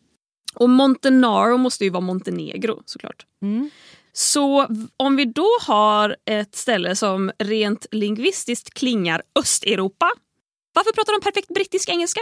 [0.55, 3.27] Och Montenaro måste ju vara Montenegro såklart.
[3.43, 3.71] Mm.
[4.12, 10.11] Så om vi då har ett ställe som rent lingvistiskt klingar Östeuropa.
[10.75, 12.21] Varför pratar de perfekt brittisk engelska?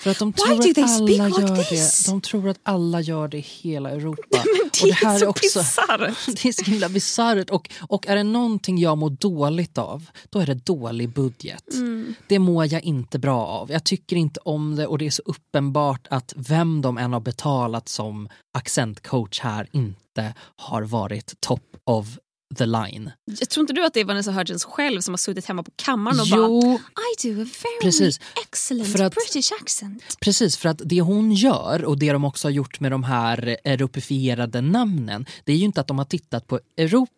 [0.00, 2.04] För att de Why tror att alla like gör this?
[2.04, 2.10] det.
[2.10, 4.22] De tror att alla gör det i hela Europa.
[4.32, 6.00] Men det, Och det här är är så också- bisarrt.
[6.42, 7.50] Det är så himla bisarrt.
[7.50, 11.74] Och, och är det någonting jag mår dåligt av, då är det dålig budget.
[11.74, 12.14] Mm.
[12.26, 13.70] Det mår jag inte bra av.
[13.72, 17.20] Jag tycker inte om det och det är så uppenbart att vem de än har
[17.20, 22.06] betalat som accentcoach här inte har varit top of
[22.56, 23.10] the line.
[23.24, 25.70] Jag tror inte du att det är Vanessa Hudgens själv som har suttit hemma på
[25.76, 26.78] kammaren och bara Jo,
[27.24, 28.20] I do a very Precis.
[28.42, 30.16] excellent att- British accent.
[30.20, 33.56] precis för att det hon gör och det de också har gjort med de här
[33.64, 37.12] europifierade namnen det är ju inte att de har tittat på Europa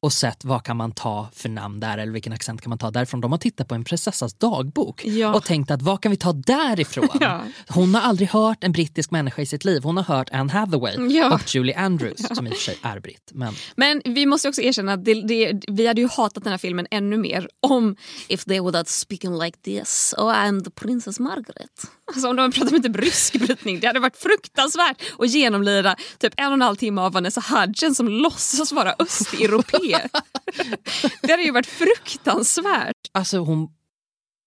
[0.00, 2.90] och sett vad kan man ta för namn där eller vilken accent kan man ta
[2.90, 3.20] därifrån.
[3.20, 5.34] De har tittat på en prinsessas dagbok Ja.
[5.34, 7.08] och tänkt att vad kan vi ta därifrån?
[7.20, 7.40] Ja.
[7.68, 9.82] Hon har aldrig hört en brittisk människa i sitt liv.
[9.82, 11.34] Hon har hört Anne Hathaway Ja.
[11.34, 13.30] och Julie Andrews som i och för sig är britt.
[13.34, 16.58] Men Men vi måste också erkänna att det, det, vi hade ju hatat den här
[16.58, 17.96] filmen ännu mer om
[18.28, 21.70] if they were that speaking like this oh I'm the princess Margaret.
[22.14, 26.34] Alltså om de pratade med typ rysk brytning, det hade varit fruktansvärt att genomlida typ
[26.36, 28.92] en och en halv timme av Vanessa Hudgens som låtsas vara
[29.44, 30.08] östeuropé.
[31.22, 32.96] det hade ju varit fruktansvärt.
[33.12, 33.68] alltså hon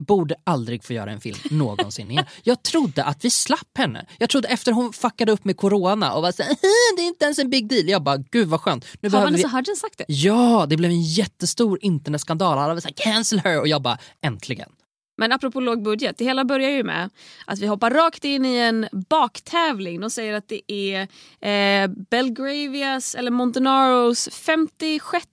[0.07, 2.25] borde aldrig få göra en film någonsin igen.
[2.43, 4.05] Jag trodde att vi slapp henne.
[4.17, 7.25] Jag trodde efter hon fuckade upp med corona och var såhär, "Haha, det är inte
[7.25, 7.89] ens en big deal.
[7.89, 8.85] Jag bara, gud vad skönt.
[9.01, 9.43] Nu Har behöver vi...
[9.43, 10.05] Vanessa Hudgens sagt det?
[10.07, 12.57] Ja, det blev en jättestor internetskandal.
[12.57, 13.59] Alla var såhär, cancel her.
[13.59, 14.69] Och jag bara, äntligen.
[15.17, 17.09] Men apropå låg budget, det hela börjar ju med
[17.45, 20.01] att vi hoppar rakt in i en baktävling.
[20.01, 21.01] De säger att det är
[21.41, 25.27] eh, Belgravias eller Montenaros 56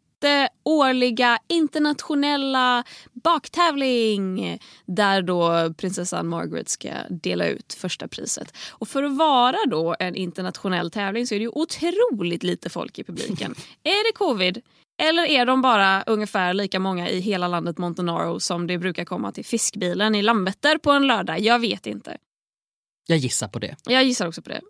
[0.65, 8.57] årliga internationella baktävling där då prinsessan Margaret ska dela ut första priset.
[8.71, 12.99] Och för att vara då en internationell tävling så är det ju otroligt lite folk
[12.99, 13.55] i publiken.
[13.83, 14.63] är det covid?
[14.99, 19.33] Eller är de bara ungefär lika många i hela landet Montenaro som det brukar komma
[19.33, 21.41] till fiskbilen i Landvetter på en lördag?
[21.41, 22.17] Jag vet inte.
[23.07, 23.77] Jag gissar på det.
[23.85, 24.61] Jag gissar också på det.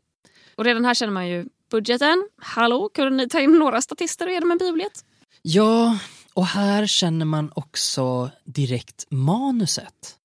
[0.55, 2.29] Och redan här känner man ju budgeten.
[2.43, 5.05] Hallå, kunde ni ta in några statister och ge dem en biobiljett?
[5.43, 5.99] Ja,
[6.35, 10.17] och här känner man också direkt manuset.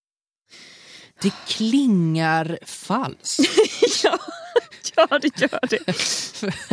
[1.21, 3.39] Det klingar falskt.
[4.03, 4.19] ja,
[4.95, 5.93] ja, det gör det.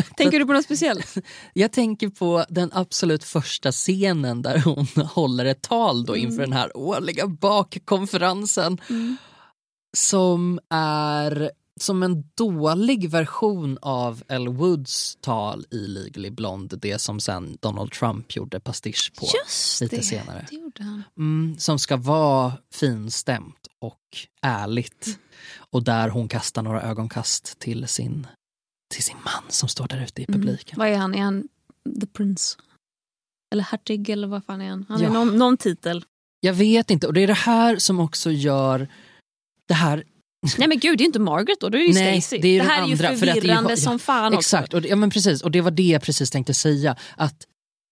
[0.16, 1.14] Tänker du på något speciellt?
[1.52, 6.52] Jag tänker på den absolut första scenen där hon håller ett tal då inför den
[6.52, 8.78] här årliga bakkonferensen.
[9.96, 17.20] Som är som en dålig version av Elle Woods tal i Legally Blonde, det som
[17.20, 19.26] sen Donald Trump gjorde pastisch på.
[19.44, 20.46] Just lite det, senare.
[20.50, 21.02] det gjorde han.
[21.18, 24.00] Mm, som ska vara finstämt och
[24.42, 25.18] ärligt.
[25.56, 28.26] Och där hon kastar några ögonkast till sin,
[28.94, 30.78] till sin man som står där ute i publiken.
[30.78, 31.14] Vad är han?
[31.14, 31.48] Är han
[32.00, 32.58] the prince?
[33.52, 34.86] Eller hertig eller vad fan är han?
[34.88, 35.08] Han Ja.
[35.08, 36.04] är någon, någon titel.
[36.40, 38.88] Jag vet inte, och det är det här som också gör
[39.68, 40.04] det här
[40.58, 42.40] Nej men gud, det är inte Margaret då, då är det ju Nej, Stacey.
[42.42, 44.76] det är det här är andra, är ju- förvirrande ja, som fan Exakt, också.
[44.76, 46.96] och det, ja, men precis, och det var det jag precis tänkte säga.
[47.16, 47.34] Att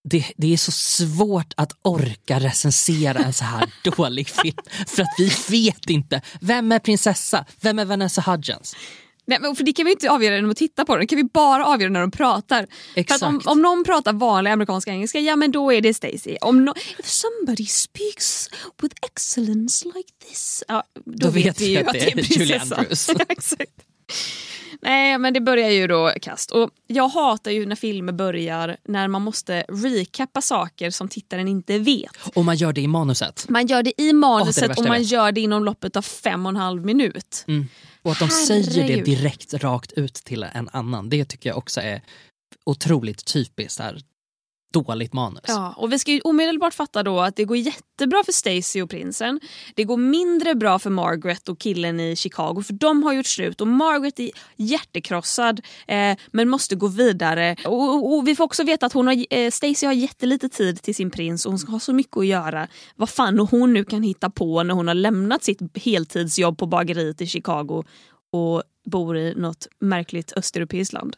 [0.09, 4.57] det, det är så svårt att orka recensera en så här dålig film.
[4.87, 6.23] För att vi vet inte.
[6.41, 7.45] Vem är prinsessa?
[7.61, 8.77] Vem är Vanessa Hudgens?
[9.27, 11.17] Nej, men för det kan vi inte avgöra genom att titta på den, det kan
[11.17, 12.67] vi bara avgöra när de pratar.
[12.95, 13.21] Exakt.
[13.21, 16.37] För att om, om någon pratar vanlig amerikansk engelska, ja men då är det Stacey.
[16.41, 18.49] Om no, if somebody speaks
[18.83, 22.53] with excellence like this, ja, då, Då vet vet vi ju att det det är
[22.53, 22.79] är.
[22.79, 23.09] Andrews.
[23.19, 23.73] Ja, exakt.
[24.83, 26.51] Nej men det börjar ju då kast.
[26.51, 31.79] Och jag hatar ju när filmer börjar när man måste recappa saker som tittaren inte
[31.79, 32.11] vet.
[32.35, 33.49] Och man gör det i manuset.
[33.49, 35.97] Man gör det i det är det manuset värsta och man gör det inom loppet
[35.97, 37.45] av fem och en halv minut.
[37.49, 37.69] Mm.
[38.03, 39.05] Och att de säger det Herregud.
[39.05, 41.09] direkt rakt ut till en annan.
[41.09, 42.03] Det tycker jag också är
[42.65, 43.81] otroligt typiskt.
[43.81, 44.01] Här.
[44.73, 45.45] Dåligt manus.
[45.49, 48.91] Ja, och vi ska ju omedelbart fatta då att det går jättebra för Stacy och
[48.91, 49.41] prinsen.
[49.75, 53.61] Det går mindre bra för Margaret och killen i Chicago för de har gjort slut
[53.61, 57.57] och Margaret är hjärtekrossad eh, men måste gå vidare.
[57.65, 60.83] Och, och, och vi får också veta att hon har, eh, Stacy har jättelite tid
[60.83, 62.69] till sin prins och hon ska ha så mycket att göra.
[62.97, 67.21] Vad fan hon nu kan hitta på när hon har lämnat sitt heltidsjobb på bageriet
[67.21, 67.85] i Chicago
[68.33, 71.17] och bor i något märkligt östeuropeiskt land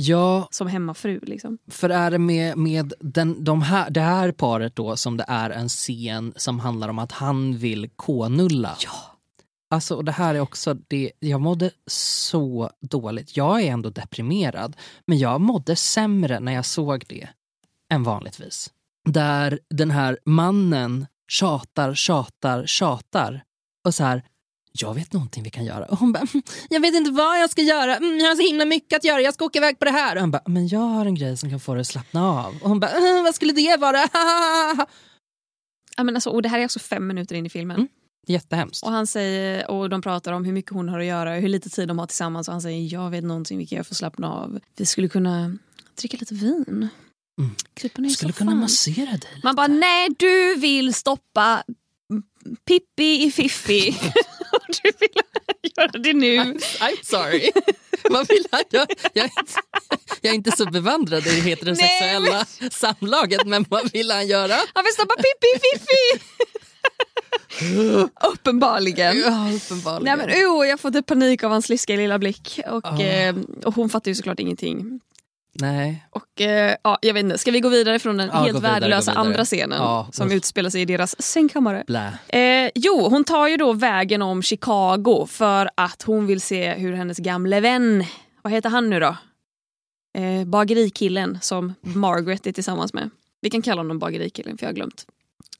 [0.00, 1.20] Ja, som hemmafru.
[1.22, 1.58] Liksom.
[1.68, 5.50] För är det med, med den, de här, det här paret då som det är
[5.50, 8.76] en scen som handlar om att han vill k-nulla?
[8.84, 9.16] Ja.
[9.70, 13.36] Alltså, och det här är också, det, jag mådde så dåligt.
[13.36, 17.28] Jag är ändå deprimerad, men jag mådde sämre när jag såg det
[17.92, 18.70] än vanligtvis.
[19.08, 23.44] Där den här mannen tjatar, tjatar, tjatar
[23.84, 24.22] och så här,
[24.72, 25.84] jag vet någonting vi kan göra.
[25.84, 27.96] Och hon bara, "Mm, jag vet inte vad jag ska göra.
[27.96, 29.20] Mm, Jag har så himla mycket att göra.
[29.20, 30.14] Jag ska åka iväg på det här.
[30.16, 32.54] Och han bara, men jag har en grej som kan få dig att slappna av.
[32.62, 33.98] Och hon bara, "Eh, vad skulle det vara?
[35.96, 37.76] Ja, men alltså, och det här är också fem minuter in i filmen.
[37.76, 37.88] Mm.
[38.26, 38.84] Jättehemskt.
[38.84, 41.48] Och han säger, och de pratar om hur mycket hon har att göra och hur
[41.48, 42.48] lite tid de har tillsammans.
[42.48, 44.58] Och han säger, jag vet någonting vi kan göra för att slappna av.
[44.76, 45.56] Vi skulle kunna
[46.00, 46.88] dricka lite vin.
[47.40, 47.50] Mm.
[47.74, 49.26] Krypa ner i Skulle kunna massera dig lite.
[49.44, 51.62] Man bara, nej du vill stoppa
[52.64, 53.96] Pippi i Fiffi.
[54.82, 54.92] Du
[55.62, 56.36] vill göra det nu.
[56.36, 57.50] I'm sorry.
[58.10, 58.62] Vad vill han?
[58.70, 59.52] Jag, jag, är inte,
[60.20, 64.54] jag är inte så bevandrad i det heterosexuella samlaget, men vad vill han göra?
[64.74, 66.24] Han vill stoppa Pippi i Fiffi.
[68.32, 69.18] Uppenbarligen.
[69.18, 70.18] Ja, uppenbarligen.
[70.18, 72.60] Nej men oh, jag får typ panik av hans livsliga lilla blick.
[72.66, 73.00] Och, Ah.
[73.02, 75.00] eh, och hon fattar ju såklart ingenting.
[75.52, 76.06] Nej.
[76.10, 78.72] Och eh, ja, jag vet inte, ska vi gå vidare från den Ja, helt vidare,
[78.72, 80.32] värdelösa andra scenen Ja, som usch.
[80.34, 81.84] utspelar sig i deras sängkammare?
[82.28, 86.92] Eh, jo, hon tar ju då vägen om Chicago för att hon vill se hur
[86.92, 88.04] hennes gamle vän,
[88.42, 89.16] vad heter han nu då?
[90.18, 93.10] Eh, bagerikillen som Margaret är tillsammans med.
[93.40, 95.06] Vi kan kalla honom bagerikillen för jag har glömt.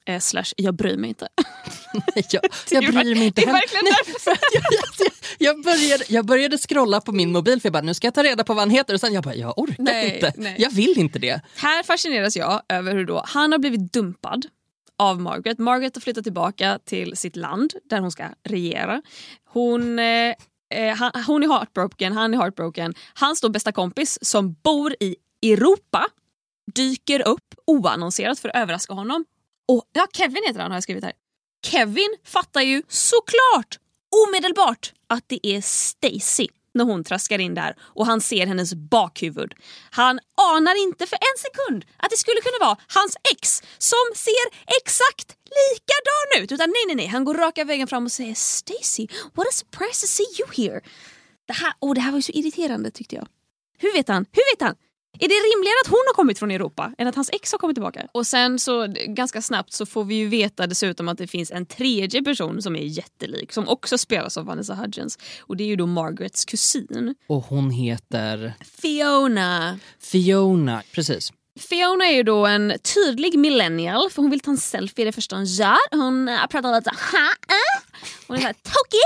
[0.06, 1.28] Eh, slash, jag bryr mig inte.
[2.30, 3.62] Jag, jag bryr mig inte heller.
[3.82, 8.14] Nej, jag, började, jag började scrolla på min mobil för jag bara, nu ska jag
[8.14, 10.32] ta reda på vad han heter och sen jag bara, jag orkar Nej, inte.
[10.36, 10.56] nej.
[10.58, 11.40] Jag vill inte det.
[11.56, 14.46] Här fascineras jag över hur då han har blivit dumpad
[14.98, 15.58] av Margaret.
[15.58, 19.02] Margaret har flyttat tillbaka till sitt land där hon ska regera.
[19.44, 20.34] Hon, eh,
[20.74, 22.94] eh, han, hon är heartbroken, han är heartbroken.
[23.14, 26.06] Hans då bästa kompis som bor i Europa
[26.74, 29.24] dyker upp oannonserat för att överraska honom.
[29.70, 31.12] Och, ja, Kevin heter han har jag skrivit här.
[31.66, 33.78] Kevin fattar ju såklart
[34.26, 39.54] omedelbart att det är Stacy när hon traskar in där och han ser hennes bakhuvud.
[39.90, 40.20] Han
[40.54, 44.46] anar inte för en sekund att det skulle kunna vara hans ex som ser
[44.80, 46.52] exakt likadan ut.
[46.52, 47.06] Utan nej, nej, nej.
[47.06, 50.80] Han går raka vägen fram och säger Stacy, what a surprise to see you here.
[51.46, 53.26] Det här, oh, det här var ju så irriterande tyckte jag.
[53.78, 54.26] Hur vet han?
[54.32, 54.76] Hur vet han?
[55.22, 57.76] Är det rimligare att hon har kommit från Europa än att hans ex har kommit
[57.76, 58.06] tillbaka?
[58.12, 61.66] Och sen så ganska snabbt så får vi ju veta dessutom att det finns en
[61.66, 65.18] tredje person som är jättelik som också spelas av Vanessa Hudgens.
[65.40, 67.14] Och det är ju då Margarets kusin.
[67.26, 69.78] Och hon heter Fiona.
[70.00, 70.82] Fiona.
[70.92, 71.32] Precis.
[71.58, 75.36] Fiona är ju då en tydlig millennial för hon vill ta en selfie det första
[75.36, 75.96] hon gör.
[75.96, 77.34] Hon pratar lite så här.
[78.26, 79.00] Hon är såhär tokig.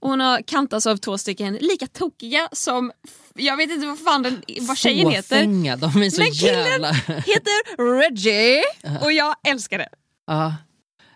[0.00, 2.92] Och hon har kantats av två stycken lika tokiga som,
[3.34, 5.36] jag vet inte vad fan den, vad tjejen heter.
[5.36, 6.92] Fåfänga, de är så Men killen jävla...
[6.92, 8.62] heter Reggie
[9.00, 9.88] och jag älskar det.
[10.26, 10.54] Ja.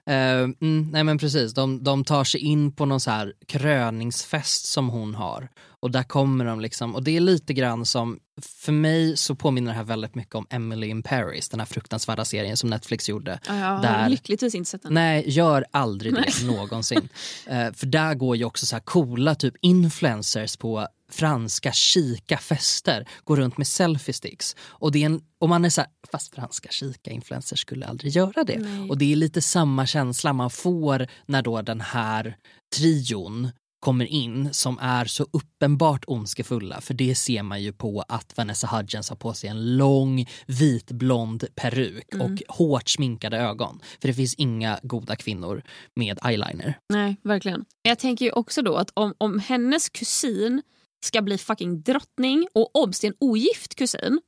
[0.06, 4.66] Eh, mm, nej men precis, de, de tar sig in på någon så här kröningsfest
[4.66, 5.48] som hon har.
[5.84, 9.70] Och där kommer de liksom, och det är lite grann som, för mig så påminner
[9.72, 13.38] det här väldigt mycket om Emily in Paris, den här fruktansvärda serien som Netflix gjorde.
[13.46, 14.94] Ja, jag har Där- lyckligtvis inte sett den.
[14.94, 17.08] Nej, gör aldrig det någonsin.
[17.46, 23.08] Eh, för där går ju också så här coola typ influencers på franska chica fester,
[23.24, 24.56] går runt med selfie-sticks.
[24.66, 28.12] Och, det är en, och man är så här, fast franska chica influencers skulle aldrig
[28.12, 28.58] göra det.
[28.58, 28.90] Nej.
[28.90, 32.36] Och det är lite samma känsla man får när då den här
[32.76, 33.50] trion
[33.84, 38.66] kommer in som är så uppenbart ondskefulla för det ser man ju på att Vanessa
[38.66, 42.32] Hudgens har på sig en lång vitblond peruk Mm.
[42.32, 43.80] och hårt sminkade ögon.
[44.00, 45.62] För det finns inga goda kvinnor
[45.96, 46.78] med eyeliner.
[46.88, 47.64] Nej, verkligen.
[47.82, 50.62] Jag tänker ju också då att om, om hennes kusin
[51.06, 54.20] ska bli fucking drottning och obs, det är en ogift kusin.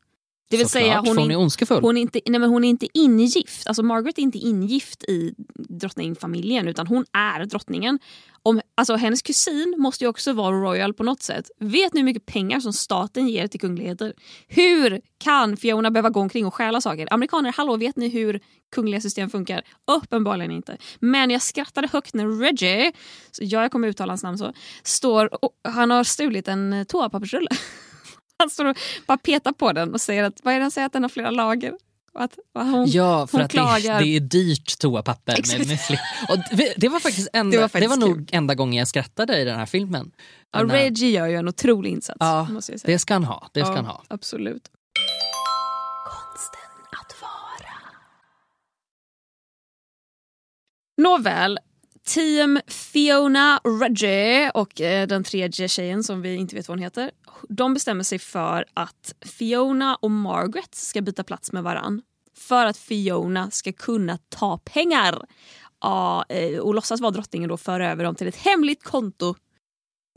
[0.48, 1.82] Det vill Såklart, säga hon, hon är ondskefull.
[1.82, 3.66] hon, är inte, nej men hon är inte ingift.
[3.66, 7.98] Alltså Margaret är inte ingift i drottningfamiljen utan hon är drottningen.
[8.42, 11.50] Om, alltså hennes kusin måste ju också vara royal på något sätt.
[11.60, 14.14] Vet ni hur mycket pengar som staten ger till kungligheter?
[14.48, 17.12] Hur kan Fiona behöva gå omkring och stjäla saker?
[17.12, 18.40] Amerikaner, hallå, vet ni hur
[18.74, 19.62] kungliga system funkar?
[19.86, 20.76] Uppenbarligen inte.
[21.00, 22.92] Men jag skrattade högt när Reggie,
[23.30, 27.50] så jag kommer uttala hans namn så, står och han har stulit en toapappersrulle.
[28.38, 30.86] Han står och bara petar på den och säger att, vad är det han säger,
[30.86, 31.74] att den har flera lager?
[32.18, 33.58] Att, hon, Ja, för att det
[33.98, 35.58] det är dyrt toapapper.
[35.58, 35.78] Med, med.
[36.28, 38.88] Och det, det var faktiskt, enda, Det det var var, faktiskt nog enda gången jag
[38.88, 40.12] skrattade i den här filmen.
[40.52, 42.16] ja, här- Reggie gör ju en otrolig insats.
[42.20, 42.92] Ja, måste jag säga.
[42.94, 43.48] det ska han ha.
[43.52, 44.02] Det ska ja, ha.
[44.08, 44.70] Absolut.
[46.04, 47.74] Konsten att vara.
[51.02, 51.58] Nåväl,
[52.06, 57.10] team Fiona, Reggie och eh, den tredje tjejen som vi inte vet vad hon heter.
[57.48, 62.02] De bestämmer sig för att Fiona och Margaret ska byta plats med varann.
[62.36, 65.26] För att Fiona ska kunna ta pengar
[65.80, 69.34] ja, eh, och låtsas vara drottningen och föra över dem till ett hemligt konto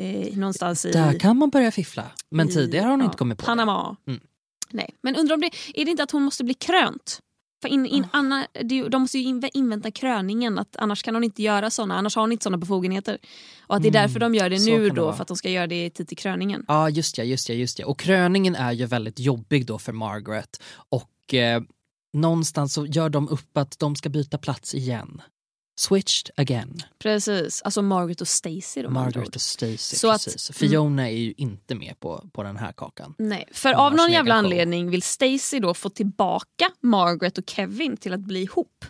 [0.02, 2.04] eh, någonstans i Där kan man börja fiffla.
[2.30, 3.46] Men i, tidigare har hon ja, inte kommit på det.
[3.46, 3.96] Panama.
[4.08, 4.20] Mm.
[4.70, 4.96] Nej.
[5.02, 7.20] Men undrar om det, är det inte att hon måste bli krönt?
[7.62, 7.88] För in, Ah.
[7.96, 11.24] in, Anna, det, är ju- de måste ju inv- invänta kröningen, att annars kan hon
[11.24, 13.18] inte göra såna, annars har hon inte såna befogenheter.
[13.68, 15.16] Och att det är Mm, därför de gör det nu det då, vara.
[15.16, 16.66] för att de ska göra det i tid till kröningen.
[16.68, 17.86] Ja, just ja, just ja, just ja.
[17.88, 20.62] Och kröningen är ju väldigt jobbig då för Margaret.
[20.90, 21.62] Och eh,
[22.14, 25.22] någonstans så gör de upp att de ska byta plats igen.
[25.80, 26.82] Switched again.
[27.04, 29.78] Precis, alltså Margaret och Stacy Margaret och Stacy.
[29.78, 30.52] Så att- precis.
[30.58, 33.16] Fiona är ju inte med på, på den här kakan.
[33.18, 38.14] Nej, för av någon jävla anledning vill Stacy då få tillbaka Margaret och Kevin till
[38.14, 38.86] att bli ihop.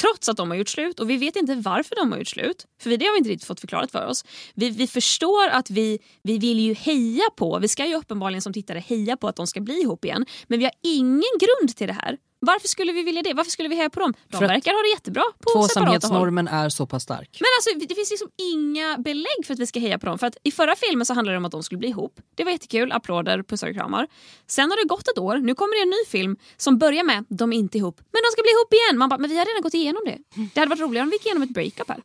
[0.00, 2.66] Trots att de har gjort slut och vi vet inte varför de har gjort slut.
[2.82, 4.24] För det har vi inte riktigt fått förklarat för oss.
[4.54, 8.52] Vi, vi förstår att vi, vi vill ju heja på, vi ska ju uppenbarligen som
[8.52, 10.26] tittare heja på att de ska bli ihop igen.
[10.46, 12.18] Men vi har ingen grund till det här.
[12.40, 13.34] Varför skulle vi vilja det?
[13.34, 14.14] Varför skulle vi heja på dem?
[14.28, 15.50] De För verkar ha det jättebra på.
[15.52, 17.38] Tvåsamhetsnormen är så pass stark.
[17.40, 20.18] Men alltså, det finns liksom inga belägg för att vi ska heja på dem.
[20.18, 22.20] För att I förra filmen så handlade det om att de skulle bli ihop.
[22.34, 24.06] Det var jättekul, applåder, pussar och kramar.
[24.46, 27.24] Sen har det gått ett år, nu kommer det en ny film som börjar med
[27.28, 28.00] de är inte ihop.
[28.12, 28.98] Men de ska bli ihop igen!
[28.98, 30.18] Man bara, men vi har redan gått igenom det.
[30.54, 32.02] Det hade varit roligare om vi gick igenom ett breakup här.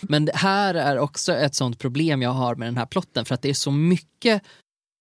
[0.00, 3.34] Men det här är också ett sånt problem jag har med den här plotten för
[3.34, 4.42] att det är så mycket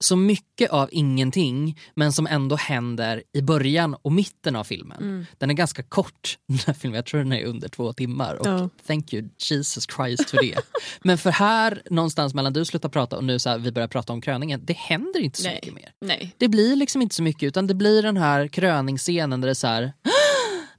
[0.03, 4.97] så mycket av ingenting men som ändå händer i början och mitten av filmen.
[4.97, 5.25] Mm.
[5.37, 6.95] Den är ganska kort, den här filmen.
[6.95, 8.69] jag tror den är under två timmar och Ja.
[8.87, 10.55] thank you Jesus Christ för det.
[11.03, 14.13] men för här någonstans mellan du slutar prata och nu så här, vi börjar prata
[14.13, 15.55] om kröningen, det händer inte så Nej.
[15.55, 15.91] mycket mer.
[16.05, 16.35] Nej.
[16.37, 19.53] Det blir liksom inte så mycket utan det blir den här kröningsscenen där det är
[19.53, 19.93] så här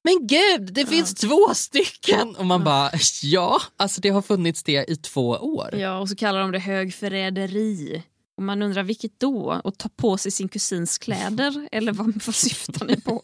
[0.05, 2.37] men gud, det finns två stycken!
[2.37, 2.91] Och man bara,
[3.23, 5.75] ja, alltså det har funnits det i två år.
[5.75, 8.03] Ja, och så kallar de det högförräderi.
[8.37, 9.61] Och man undrar vilket då?
[9.65, 11.69] Och ta på sig sin kusins kläder?
[11.73, 13.23] Eller vad, vad syftar ni på?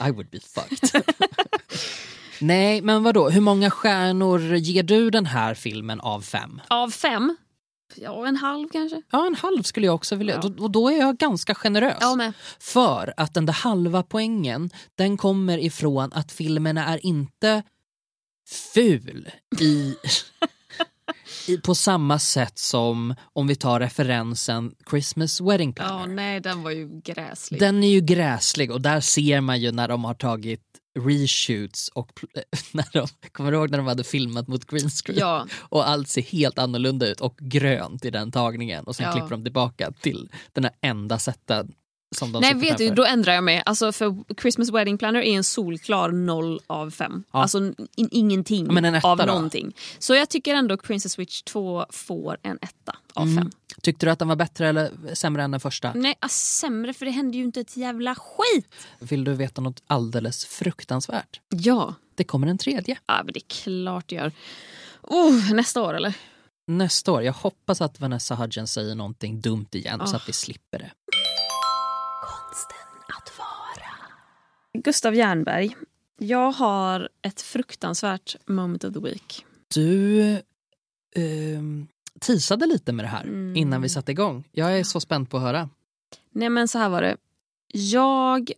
[0.08, 1.02] I would be fucked.
[2.40, 6.60] Nej, men vadå, hur många stjärnor ger du den här filmen av fem?
[6.68, 7.36] Av fem?
[7.96, 9.02] Ja, en halv kanske.
[9.10, 10.40] Ja, en halv skulle jag också vilja.
[10.42, 10.50] Ja.
[10.58, 11.98] Och då är jag ganska generös.
[12.00, 12.32] Jag.
[12.58, 17.62] För att den där halva poängen, den kommer ifrån att filmen är inte
[18.74, 19.94] ful i,
[21.62, 26.00] på samma sätt som om vi tar referensen Christmas Wedding Planner.
[26.00, 27.60] Ja, nej, den var ju gräslig.
[27.60, 30.60] Den är ju gräslig och där ser man ju när de har tagit
[30.98, 32.10] reshoots och
[32.72, 35.18] när de, kommer du ihåg när de hade filmat mot green screen?
[35.18, 39.12] Ja, Och allt ser helt annorlunda ut och grönt i den tagningen och sen Ja.
[39.12, 41.72] klipper de tillbaka till den här enda sätten
[42.14, 43.62] som de Nej vet du, då ändrar jag mig.
[43.66, 47.24] Alltså för Christmas Wedding Planner är en solklar 0 av 5.
[47.32, 47.42] Ja.
[47.42, 47.58] Alltså
[47.96, 49.24] in, ingenting Ja, av då?
[49.24, 49.72] någonting.
[49.98, 53.38] Så jag tycker ändå Princess Switch 2 får en etta av 5.
[53.38, 53.50] Mm.
[53.82, 55.92] Tyckte du att den var bättre eller sämre än den första?
[55.94, 58.86] Nej, ah, sämre för det hände ju inte ett jävla skit.
[58.98, 61.40] Vill du veta något alldeles fruktansvärt?
[61.48, 62.98] Ja, Det kommer en tredje.
[63.06, 64.32] ja men det är klart det gör.
[65.02, 66.14] Oh, nästa år eller?
[66.66, 67.22] Nästa år.
[67.22, 70.16] Jag hoppas att Vanessa Hudgens säger någonting dumt igen så Ah.
[70.16, 70.90] att vi slipper det.
[74.78, 75.76] Gustav Jernberg.
[76.18, 79.44] Jag har ett fruktansvärt moment of the week.
[79.74, 80.20] Du
[81.16, 81.86] ehm,
[82.20, 83.56] teasade lite med det här Mm.
[83.56, 84.44] innan vi satte igång.
[84.52, 85.68] Jag är så spänd på att höra.
[86.30, 87.16] Nej men så här var det.
[87.72, 88.52] Jag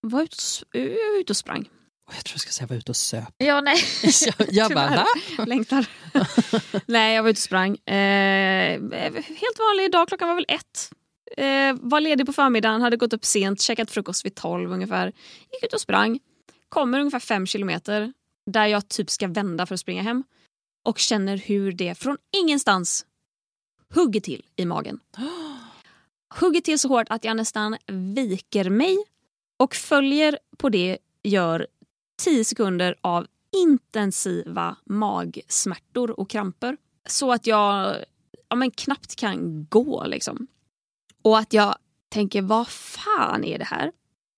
[0.00, 0.36] var ute
[0.72, 1.68] var ute och sprang.
[2.14, 3.34] Jag tror jag ska säga var ute och söp.
[3.36, 3.76] Ja, nej.
[4.38, 5.06] jag, jag bara, va?
[5.46, 5.86] Längtar.
[6.92, 7.76] Nej, jag var ute och sprang.
[7.76, 8.80] Eh,
[9.26, 10.90] helt vanlig dag, klockan var väl ett.
[11.36, 15.06] Eh, var ledig på förmiddagen, hade gått upp sent, käkat frukost vid tolv ungefär.
[15.52, 16.20] Gick ut och sprang.
[16.68, 18.12] Kommer ungefär fem kilometer
[18.50, 20.24] där jag typ ska vända för att springa hem.
[20.84, 23.06] Och känner hur det från ingenstans
[23.94, 25.00] hugger till i magen.
[26.40, 28.96] Hugger till så hårt att jag nästan viker mig
[29.58, 31.66] och följer på det gör
[32.22, 36.76] 10 sekunder av intensiva magsmärtor och kramper.
[37.08, 37.96] Så att jag
[38.48, 40.04] ja, men knappt kan gå.
[40.06, 40.46] Liksom.
[41.24, 41.76] Och att jag
[42.08, 43.92] tänker, vad fan är det här?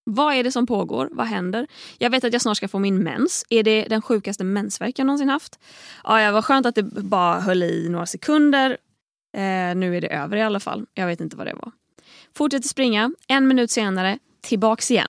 [0.04, 1.08] Vad är det som pågår?
[1.12, 1.66] Vad händer?
[1.98, 3.44] Jag vet att jag snart ska få min mens.
[3.48, 5.58] Är det den sjukaste mensvärk jag någonsin haft?
[6.04, 8.70] Ja, det var skönt att det bara höll i några sekunder.
[9.36, 10.86] Eh, nu är det över i alla fall.
[10.94, 11.72] Jag vet inte vad det var.
[12.36, 13.12] Fortsätter springa.
[13.28, 15.08] En minut senare, tillbaks igen.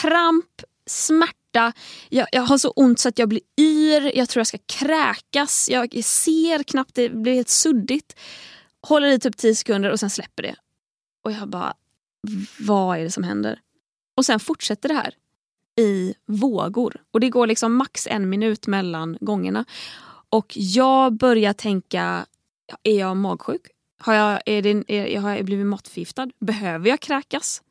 [0.00, 1.72] Kramp, smärta.
[2.08, 4.16] Jag, jag har så ont så att jag blir yr.
[4.16, 5.68] Jag tror jag ska kräkas.
[5.70, 8.16] Jag ser knappt, det blir helt suddigt.
[8.82, 10.54] Håller i typ 10 sekunder och sen släpper det.
[11.22, 11.74] Och jag bara,
[12.60, 13.60] vad är det som händer?
[14.16, 15.14] Och sen fortsätter det här
[15.78, 17.02] i vågor.
[17.10, 19.64] Och det går liksom max en minut mellan gångerna.
[20.28, 22.26] Och jag börjar tänka,
[22.82, 23.66] är jag magsjuk?
[23.98, 26.30] Har jag, är det, är, har jag blivit matförgiftad?
[26.40, 27.62] Behöver jag kräkas?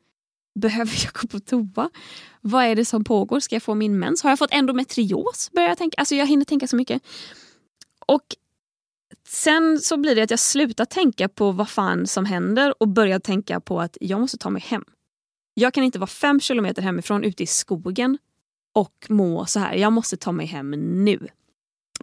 [0.54, 1.90] Behöver jag gå på toa?
[2.40, 3.40] Vad är det som pågår?
[3.40, 4.22] Ska jag få min mens?
[4.22, 5.50] Har jag fått endometrios?
[5.52, 5.94] Börjar jag, tänka.
[5.98, 7.02] Alltså jag hinner tänka så mycket.
[8.06, 8.22] Och
[9.32, 13.18] sen så blir det att jag slutar tänka på vad fan som händer och börjar
[13.18, 14.84] tänka på att jag måste ta mig hem.
[15.54, 18.18] Jag kan inte vara fem kilometer hemifrån ute i skogen
[18.74, 19.74] och må så här.
[19.74, 20.70] Jag måste ta mig hem
[21.04, 21.28] nu.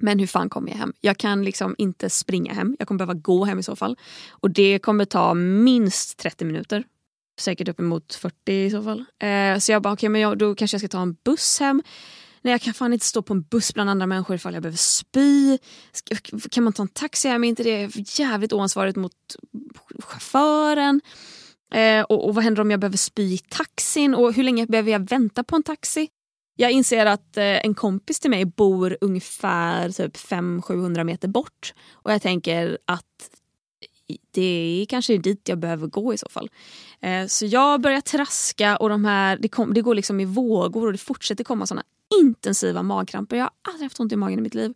[0.01, 0.93] Men hur fan kommer jag hem?
[1.01, 2.75] Jag kan liksom inte springa hem.
[2.79, 3.97] Jag kommer behöva gå hem i så fall.
[4.29, 6.83] Och det kommer ta minst 30 minuter.
[7.39, 9.05] Säkert uppemot 40 i så fall.
[9.19, 11.83] Eh, så jag bara, okej men jag, då kanske jag ska ta en buss hem.
[12.41, 14.77] Nej jag kan fan inte stå på en buss bland andra människor ifall jag behöver
[14.77, 15.57] spy.
[16.51, 17.43] Kan man ta en taxi hem?
[17.43, 19.13] Är inte det jävligt oansvarigt mot
[19.99, 21.01] chauffören?
[21.73, 24.15] Eh, och, och vad händer om jag behöver spy i taxin?
[24.15, 26.07] Och hur länge behöver jag vänta på en taxi?
[26.55, 31.73] Jag inser att eh, en kompis till mig bor ungefär typ 500-700 meter bort.
[31.93, 33.29] Och jag tänker att
[34.31, 36.49] det är kanske dit jag behöver gå i så fall.
[37.01, 40.85] Eh, så jag börjar traska och de här, det, kom, det går liksom i vågor
[40.85, 41.83] och det fortsätter komma såna
[42.19, 43.35] intensiva magkramper.
[43.35, 44.73] Jag har aldrig haft ont i magen i mitt liv.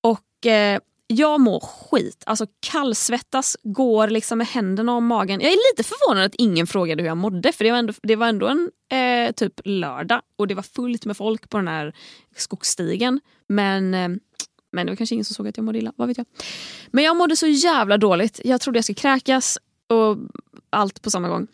[0.00, 2.22] Och eh, jag mår skit.
[2.26, 5.40] Alltså kallsvettas, går liksom med händerna om magen.
[5.40, 8.16] Jag är lite förvånad att ingen frågade hur jag mådde för det var ändå, det
[8.16, 11.94] var ändå en eh, typ lördag och det var fullt med folk på den här
[12.36, 13.20] skogsstigen.
[13.48, 14.08] Men, eh,
[14.72, 16.26] men det var kanske ingen som såg att jag mådde illa, vad vet jag.
[16.90, 18.40] Men jag mådde så jävla dåligt.
[18.44, 20.18] Jag trodde jag skulle kräkas och
[20.70, 21.46] allt på samma gång.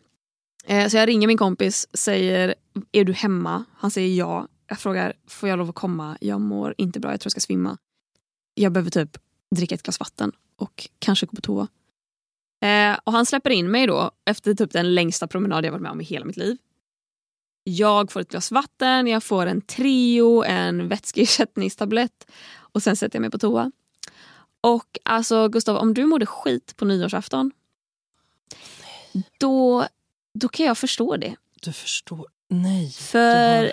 [0.66, 2.55] Eh, så jag ringer min kompis, säger
[2.92, 3.64] är du hemma?
[3.77, 4.49] Han säger ja.
[4.68, 6.18] Jag frågar får jag lov att komma?
[6.20, 7.79] Jag mår inte bra, jag tror jag ska svimma.
[8.55, 9.18] Jag behöver typ
[9.50, 11.68] dricka ett glas vatten och kanske gå på toa.
[12.61, 15.92] Eh, och han släpper in mig då efter typ den längsta promenad jag varit med
[15.92, 16.57] om i hela mitt liv.
[17.64, 22.26] Jag får ett glas vatten, jag får en Treo, en vätskeersättningstablett
[22.57, 23.72] och sen sätter jag mig på toa.
[24.61, 27.52] Och alltså Gustav, om du mådde skit på nyårsafton
[29.38, 29.87] då,
[30.35, 31.37] då kan jag förstå det.
[31.62, 32.26] Du förstår.
[32.48, 32.90] Nej.
[32.90, 33.72] För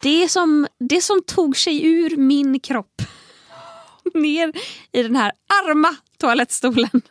[0.00, 3.02] det som, det som tog sig ur min kropp
[4.14, 4.52] ner
[4.92, 5.32] i den här
[5.64, 7.02] arma toalettstolen.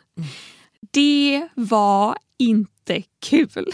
[0.90, 3.66] Det var inte kul.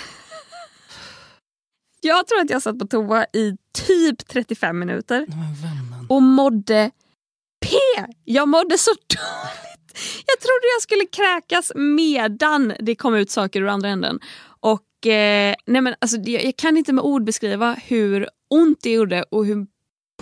[2.01, 5.27] Jag tror att jag satt på toa i typ 35 minuter
[6.09, 6.91] och mådde
[7.67, 7.77] P.
[8.25, 9.99] Jag mådde så dåligt.
[10.27, 14.21] Jag trodde jag skulle kräkas medan det kom ut saker ur andra änden.
[15.07, 19.23] Eh, nej men alltså, jag, jag kan inte med ord beskriva hur ont det gjorde
[19.23, 19.67] och hur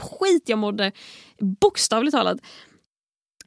[0.00, 0.92] skit jag mådde.
[1.60, 2.38] Bokstavligt talat.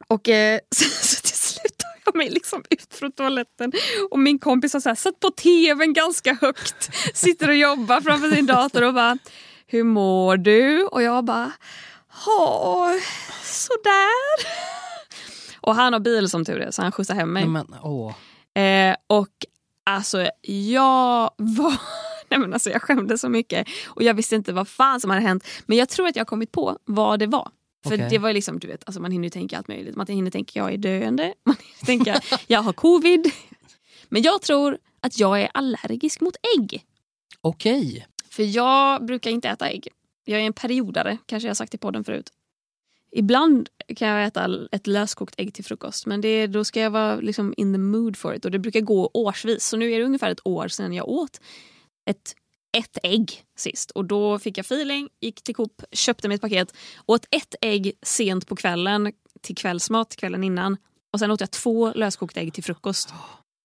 [0.07, 3.71] Och eh, så, så till slut tar mig liksom ut från toaletten
[4.11, 8.29] och min kompis har så här, satt på tvn ganska högt, sitter och jobbar framför
[8.29, 9.17] sin dator och bara
[9.67, 10.83] Hur mår du?
[10.83, 11.51] Och jag bara
[12.25, 12.99] Ja,
[13.43, 14.51] sådär.
[15.61, 17.47] Och han har bil som tur är så han skjutsar hem mig.
[17.47, 18.13] Men, åh.
[18.63, 19.29] Eh, och
[19.83, 21.81] alltså jag var...
[22.29, 25.21] Nej men alltså jag skämdes så mycket och jag visste inte vad fan som hade
[25.21, 25.47] hänt.
[25.65, 27.51] Men jag tror att jag har kommit på vad det var.
[27.83, 28.07] För Okej.
[28.09, 29.95] det var liksom, du vet, alltså man hinner tänka allt möjligt.
[29.95, 33.31] Man hinner tänka jag är döende, man hinner tänka jag har covid.
[34.09, 36.85] Men jag tror att jag är allergisk mot ägg.
[37.41, 38.07] Okej.
[38.29, 39.87] För jag brukar inte äta ägg.
[40.25, 42.31] Jag är en periodare, kanske jag har sagt i podden förut.
[43.11, 47.15] Ibland kan jag äta ett löskokt ägg till frukost men det, då ska jag vara
[47.15, 49.65] liksom in the mood for it och det brukar gå årsvis.
[49.65, 51.41] Så nu är det ungefär ett år sedan jag åt
[52.05, 52.35] ett,
[52.77, 56.75] ett ägg sist och då fick jag feeling, gick till Coop, köpte mig ett paket,
[57.05, 60.77] åt ett ägg sent på kvällen till kvällsmat kvällen innan
[61.13, 63.13] och sen åt jag två löskokta ägg till frukost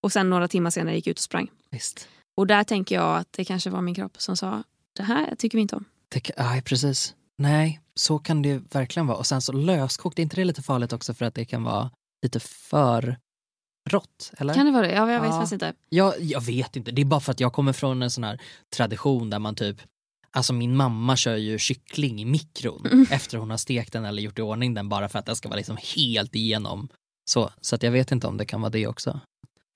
[0.03, 1.51] och sen några timmar senare gick jag ut och sprang.
[1.71, 2.09] Visst.
[2.37, 5.59] Och där tänker jag att det kanske var min kropp som sa det här tycker
[5.59, 5.85] vi inte om.
[6.09, 7.15] Det, nej, precis.
[7.39, 9.19] Nej, så kan det verkligen vara.
[9.19, 11.91] Och sen så löskokt, är inte det lite farligt också för att det kan vara
[12.23, 13.19] lite för
[13.91, 14.33] rått?
[14.39, 14.55] Eller?
[14.55, 14.93] Kan det vara det?
[14.95, 15.33] Ja, jag vet Ja.
[15.33, 15.73] faktiskt inte.
[15.89, 18.41] Jag, jag vet inte, det är bara för att jag kommer från en sån här
[18.77, 19.77] tradition där man typ
[20.31, 23.07] Alltså min mamma kör ju kyckling i mikron Mm.
[23.11, 25.49] efter hon har stekt den eller gjort i ordning den bara för att den ska
[25.49, 26.89] vara liksom helt igenom.
[27.31, 29.21] Så, så att jag vet inte om det kan vara det också.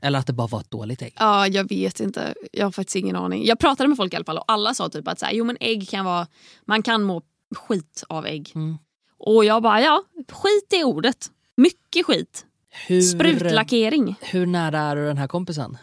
[0.03, 1.15] Eller att det bara var ett dåligt ägg.
[1.19, 2.35] Ja, jag vet inte.
[2.53, 3.47] Jag har faktiskt ingen aning.
[3.47, 5.45] Jag pratade med folk i alla fall och alla sa typ att så här, jo
[5.45, 6.27] men ägg kan vara,
[6.65, 7.23] man kan må
[7.57, 8.53] skit av ägg.
[8.55, 8.79] Mm.
[9.19, 11.31] Och jag bara ja, skit är ordet.
[11.57, 12.47] Mycket skit.
[12.87, 14.15] Hur, Sprutlackering.
[14.21, 15.79] hur nära är du den här kompisen?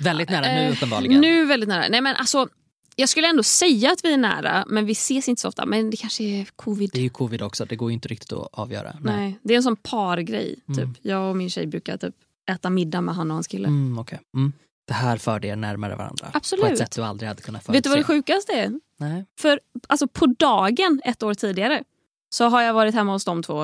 [0.00, 1.20] Väldigt nära nu Eh, uppenbarligen.
[1.20, 1.88] Nu väldigt nära.
[1.88, 2.48] Nej men alltså,
[2.96, 5.66] jag skulle ändå säga att vi är nära men vi ses inte så ofta.
[5.66, 6.90] Men det kanske är covid.
[6.92, 8.96] Det är ju covid också, det går inte riktigt att avgöra.
[9.00, 9.38] Nej.
[9.42, 10.54] Det är en sån pargrej.
[10.66, 10.78] Typ.
[10.78, 10.94] Mm.
[11.02, 12.14] Jag och min tjej brukar typ
[12.50, 13.68] äta middag med han och hans kille.
[13.68, 14.20] Mm, okej.
[14.34, 14.52] mm.
[14.84, 16.30] Det här förde er närmare varandra.
[16.30, 16.72] På Absolut.
[16.72, 17.76] ett sätt du aldrig hade kunnat förutse.
[17.76, 18.80] Vet du vad det sjukaste är?
[18.96, 19.24] Nej.
[19.38, 21.84] För alltså på dagen ett år tidigare
[22.30, 23.62] så har jag varit hemma hos de två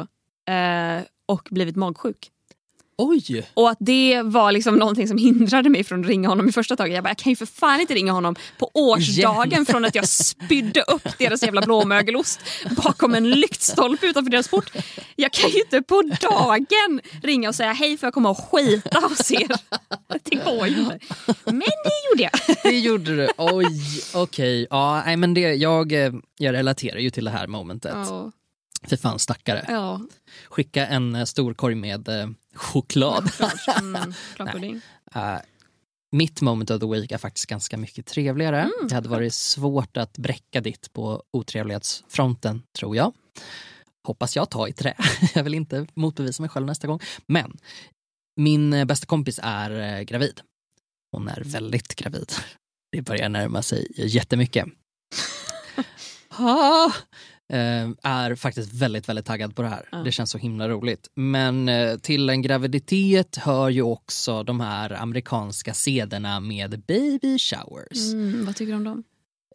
[0.49, 2.31] eh, och blivit magsjuk.
[3.03, 3.47] Oj!
[3.55, 6.77] Och att det var liksom någonting som hindrade mig från att ringa honom i första
[6.77, 6.95] taget.
[6.95, 10.09] Jag bara, jag kan ju för fan inte ringa honom på årsdagen från att jag
[10.09, 12.41] spydde upp deras jävla blåmögelost
[12.85, 14.73] bakom en lyktstolpe utanför deras port.
[15.17, 19.01] Jag kan ju inte på dagen ringa och säga hej för jag kommer att skita
[19.01, 19.49] hos er.
[20.23, 20.99] Det går ju inte.
[21.45, 22.57] Men det gjorde jag.
[22.63, 23.29] Det gjorde du.
[23.39, 24.67] Oj, okej.
[24.71, 27.93] Ja, nej, men det, jag, eh, jag relaterar ju till det här momentet.
[27.95, 28.33] Ja,
[28.87, 29.65] För fan stackare.
[29.69, 30.01] ja.
[30.49, 33.31] Skicka en eh, stor korg med eh, choklad.
[33.79, 34.81] Mm, chokladpudding.
[35.15, 35.37] Eh,
[36.13, 38.61] mitt moment of the week är faktiskt ganska mycket trevligare.
[38.61, 43.13] Mm, det hade varit svårt att bräcka ditt på otrevlighetsfronten, tror jag.
[44.07, 44.95] Hoppas jag tar i trä.
[45.35, 47.01] jag vill inte motbevisa mig själv nästa gång.
[47.27, 47.57] Men
[48.37, 50.41] min eh, bästa kompis är gravid.
[51.13, 52.33] Hon är väldigt gravid.
[52.93, 54.67] Det börjar närma sig jättemycket.
[56.43, 56.93] Ah,
[58.03, 59.89] är faktiskt väldigt, väldigt taggad på det här.
[59.93, 59.99] Ja.
[59.99, 61.09] Det känns så himla roligt.
[61.15, 68.13] Men eh, till en graviditet hör ju också de här amerikanska sederna med baby showers.
[68.13, 69.05] Mm, vad tycker du om dem?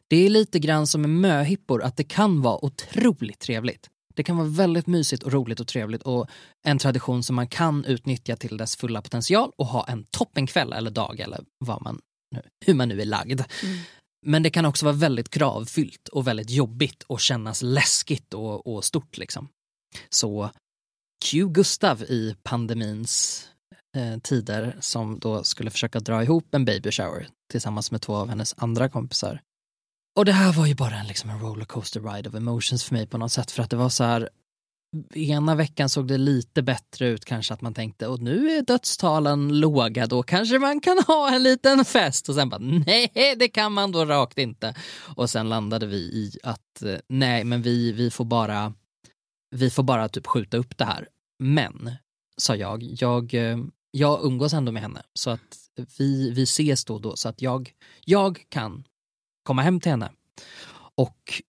[0.07, 3.89] Det är lite grann som med möhippor, att det kan vara otroligt trevligt.
[4.15, 6.27] Det kan vara väldigt mysigt och roligt och trevligt och
[6.65, 10.91] en tradition som man kan utnyttja till dess fulla potential och ha en toppenkväll eller
[10.91, 11.99] dag eller vad man
[12.31, 13.41] nu, hur man nu är lagd.
[13.63, 13.77] Mm.
[14.27, 18.83] Men det kan också vara väldigt kravfyllt och väldigt jobbigt och kännas läskigt och, och
[18.83, 19.49] stort liksom.
[20.09, 20.49] Så
[21.25, 23.43] Q Gustav i pandemins
[23.97, 28.29] eh, tider som då skulle försöka dra ihop en baby shower tillsammans med två av
[28.29, 29.41] hennes andra kompisar.
[30.17, 33.07] Och det här var ju bara en, liksom en rollercoaster ride of emotions för mig
[33.07, 34.29] på något sätt för att det var så här
[35.13, 39.59] ena veckan såg det lite bättre ut kanske att man tänkte och nu är dödstalen
[39.59, 42.29] låga då kanske man kan ha en liten fest.
[42.29, 44.75] Och sen bara nej det kan man då rakt inte.
[45.15, 48.73] Och sen landade vi i att eh, nej men vi, vi får bara
[49.55, 51.07] vi får bara typ skjuta upp det här.
[51.39, 51.91] Men
[52.37, 53.57] sa jag jag, eh,
[53.91, 55.01] jag umgås ändå med henne.
[55.13, 55.57] Så att
[55.97, 57.15] vi, vi ses då och då.
[57.15, 57.73] Så att jag,
[58.05, 58.83] jag kan
[59.43, 60.11] komma hem till henne.
[60.95, 61.41] Och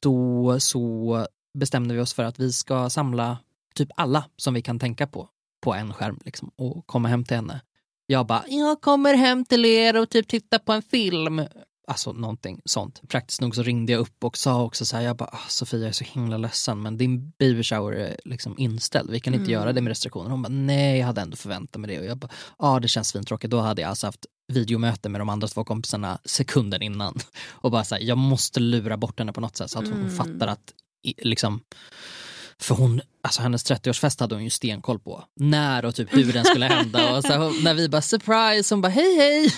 [0.00, 3.38] då så bestämde vi oss för att vi ska samla
[3.74, 5.28] typ alla som vi kan tänka på
[5.62, 7.60] på en skärm liksom, och komma hem till henne.
[8.06, 11.42] Jag bara, jag kommer hem till er och typ titta på en film.
[11.86, 13.08] Alltså någonting sånt.
[13.08, 15.80] Praktiskt nog så ringde jag upp och sa också så här, jag bara, ah, Sofia
[15.80, 19.42] jag är så himla ledsen men din baby shower är liksom inställd, vi kan inte
[19.42, 19.52] Mm.
[19.52, 20.30] göra det med restriktioner.
[20.30, 23.08] Hon bara, nej jag hade ändå förväntat mig det och jag bara, ja det känns
[23.08, 23.50] svintråkigt.
[23.50, 27.18] Då hade jag alltså haft videomöte med de andra två kompisarna sekunden innan
[27.50, 30.00] och bara så här, jag måste lura bort henne på något sätt så att hon
[30.00, 30.16] Mm.
[30.16, 30.72] fattar att
[31.22, 31.60] liksom
[32.58, 35.24] För hon, alltså hennes 30-årsfest hade hon ju stenkoll på.
[35.40, 37.16] När och typ hur den skulle hända.
[37.16, 39.52] Och så, när vi bara surprise, hon bara hej hej.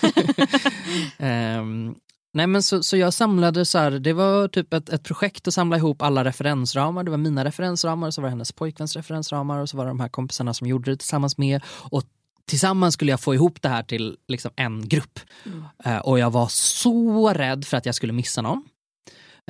[1.19, 1.95] Ehm,
[2.35, 5.55] nej men så, så jag samlade så här, det var typ ett, ett projekt att
[5.55, 7.05] samla ihop alla referensramar.
[7.05, 10.01] Det var mina referensramar, så var det hennes pojkväns referensramar och så var det de
[10.01, 11.63] här kompisarna som gjorde det tillsammans med.
[11.69, 12.03] Och
[12.47, 15.21] tillsammans skulle jag få ihop det här till liksom en grupp.
[15.85, 18.65] Eh, och jag var så rädd för att jag skulle missa någon.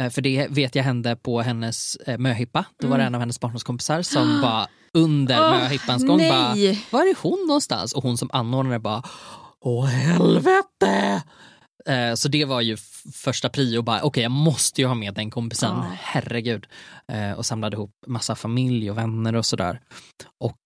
[0.01, 2.65] Eh, För det vet jag hände på hennes eh, möhippa.
[2.81, 6.87] Då var det en av hennes barndomskompisar som bara under Åh, möhippans gång bara, nej.
[6.91, 7.93] var är hon någonstans?
[7.93, 9.03] Och hon som anordnare bara,
[9.61, 11.23] åh helvete!
[11.87, 12.77] Eh, Så det var ju
[13.15, 15.87] första prio, bara okej jag måste ju ha med den kompisen, Ja.
[16.01, 16.67] herregud.
[17.13, 19.81] Eh, Och samlade ihop massa familj och vänner och sådär.
[20.41, 20.59] Och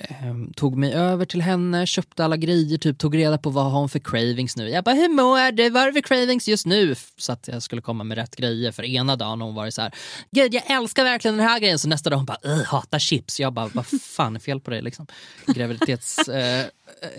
[0.00, 3.80] Ehm, tog mig över till henne, köpte alla grejer, typ tog reda på vad har
[3.80, 4.68] hon för cravings nu.
[4.68, 5.70] Jag bara, hur mår du?
[5.70, 6.94] Vad har du för cravings just nu?
[7.16, 8.72] Så att jag skulle komma med rätt grejer.
[8.72, 9.94] För ena dagen har hon varit så här,
[10.30, 11.78] gud jag älskar verkligen den här grejen.
[11.78, 13.40] Så nästa dag hon bara, hatar chips.
[13.40, 15.06] Jag bara, vad fan är fel på dig liksom?
[15.46, 16.66] Graviditets, eh, eh,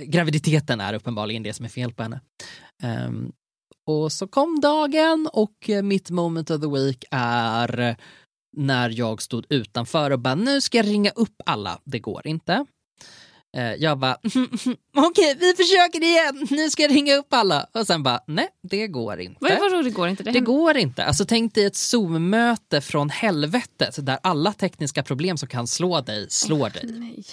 [0.04, 2.22] graviditeten är uppenbarligen det som är fel på henne.
[2.84, 3.32] Um,
[3.86, 7.98] och så kom dagen och eh, mitt moment of the week är
[8.58, 11.80] när jag stod utanför och bara nu ska jag ringa upp alla.
[11.84, 12.66] Det går inte.
[13.58, 14.18] Eh, Jag bara
[14.98, 17.66] okej vi försöker igen, nu ska jag ringa upp alla.
[17.74, 19.38] Och sen bara nej det går inte.
[19.42, 20.24] Vad, vadå det går inte?
[20.24, 21.04] Det, Det går inte.
[21.06, 26.26] Alltså, tänk dig ett Zoom-möte från helvetet där alla tekniska problem som kan slå dig
[26.30, 26.84] slår dig.
[26.86, 27.24] Nej.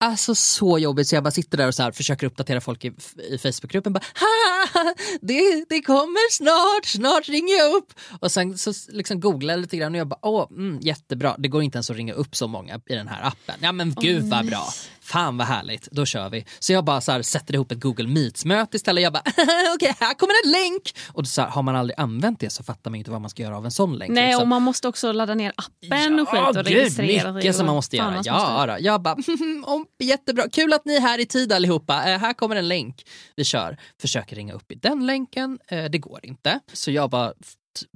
[0.00, 2.92] Alltså så jobbigt så jag bara sitter där och så här försöker uppdatera folk i,
[3.30, 3.92] i Facebookgruppen.
[3.92, 7.92] Bara, "Ha, det, det kommer snart, snart ringer jag upp.
[8.20, 11.34] Och sen så liksom googlar jag lite grann och jag bara åh, mm, jättebra.
[11.38, 13.54] Det går inte ens att ringa upp så många i den här appen.
[13.60, 14.68] Ja men gud vad bra.
[15.00, 16.44] Fan vad härligt, då kör vi.
[16.58, 19.02] Så jag bara så här, sätter ihop ett Google Meets-möte istället.
[19.02, 19.22] Jag bara
[19.74, 20.82] okej här kommer en länk.
[21.12, 23.42] Och så här, har man aldrig använt det så fattar man inte vad man ska
[23.42, 24.10] göra av en sån länk.
[24.12, 24.42] Nej liksom.
[24.42, 27.74] och man måste också ladda ner appen och skit och gud, registrera mycket som man
[27.74, 28.06] måste göra.
[28.06, 28.76] man måste Ja, då.
[28.80, 29.16] Jag bara,
[29.64, 30.48] om, jättebra.
[30.52, 32.10] Kul att ni är här i tid allihopa.
[32.10, 33.06] Eh, här kommer en länk.
[33.36, 33.76] Vi kör.
[34.00, 35.58] Försöker ringa upp i den länken.
[35.68, 36.60] Eh, det går inte.
[36.72, 37.32] Så jag bara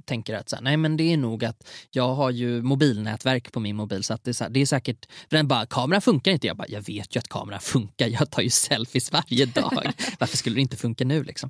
[0.05, 3.59] tänker att så här, nej men det är nog att jag har ju mobilnätverk på
[3.59, 6.01] min mobil så att det är, så här, det är säkert, för den bara kameran
[6.01, 6.47] funkar inte.
[6.47, 8.07] Jag bara, jag vet ju att kameran funkar.
[8.07, 9.91] Jag tar ju selfies varje dag.
[10.19, 11.49] Varför skulle det inte funka nu liksom?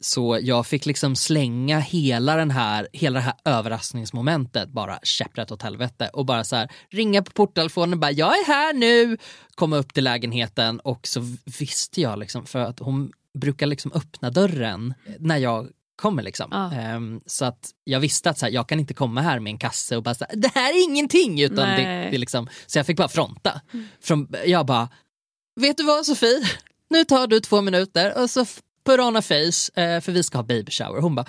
[0.00, 5.62] Så jag fick liksom slänga hela, den här, hela det här överraskningsmomentet bara käpprätt åt
[5.62, 9.16] helvete och bara så här ringa på porttelefonen och bara jag är här nu,
[9.54, 14.30] komma upp till lägenheten och så visste jag liksom för att hon brukar liksom öppna
[14.30, 16.48] dörren när jag kommer liksom.
[16.50, 16.72] Ja.
[16.72, 19.58] Ehm, så att jag visste att så här, jag kan inte komma här med en
[19.58, 22.86] kasse och bara så här, det här är ingenting utan det, det liksom, så jag
[22.86, 23.60] fick bara fronta.
[24.00, 24.88] Från, jag bara,
[25.60, 26.48] vet du vad Sofie?
[26.90, 28.44] Nu tar du två minuter och så
[28.84, 31.00] put on a face eh, för vi ska ha baby shower.
[31.00, 31.26] Hon bara,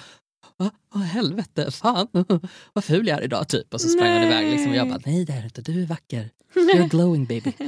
[0.58, 2.08] vad helvete, fan
[2.74, 3.74] vad ful jag är idag typ.
[3.74, 4.26] Och så sprang Nej.
[4.26, 6.30] iväg liksom, och jag bara, nej det är du inte, du är vacker.
[6.54, 7.54] You're glowing baby.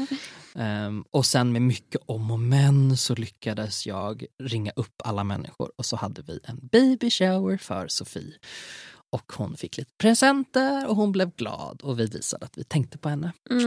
[0.56, 5.72] Ehm, och sen med mycket om och men så lyckades jag ringa upp alla människor
[5.76, 8.34] och så hade vi en baby shower för Sofie.
[9.12, 12.98] Och hon fick lite presenter och hon blev glad och vi visade att vi tänkte
[12.98, 13.32] på henne.
[13.52, 13.58] Åh.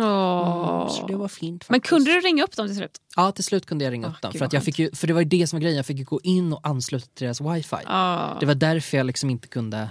[0.80, 1.88] Mm, så det var fint Men faktiskt.
[1.90, 2.98] kunde du ringa upp dem till slut?
[3.16, 4.32] Ja, till slut kunde jag ringa Åh, upp dem.
[4.32, 5.86] gud, För, att jag fick ju, för det var ju det som var grejen, jag
[5.86, 7.76] fick ju gå in och ansluta till deras wifi.
[7.86, 8.36] Ja.
[8.40, 9.90] Det var därför jag liksom inte kunde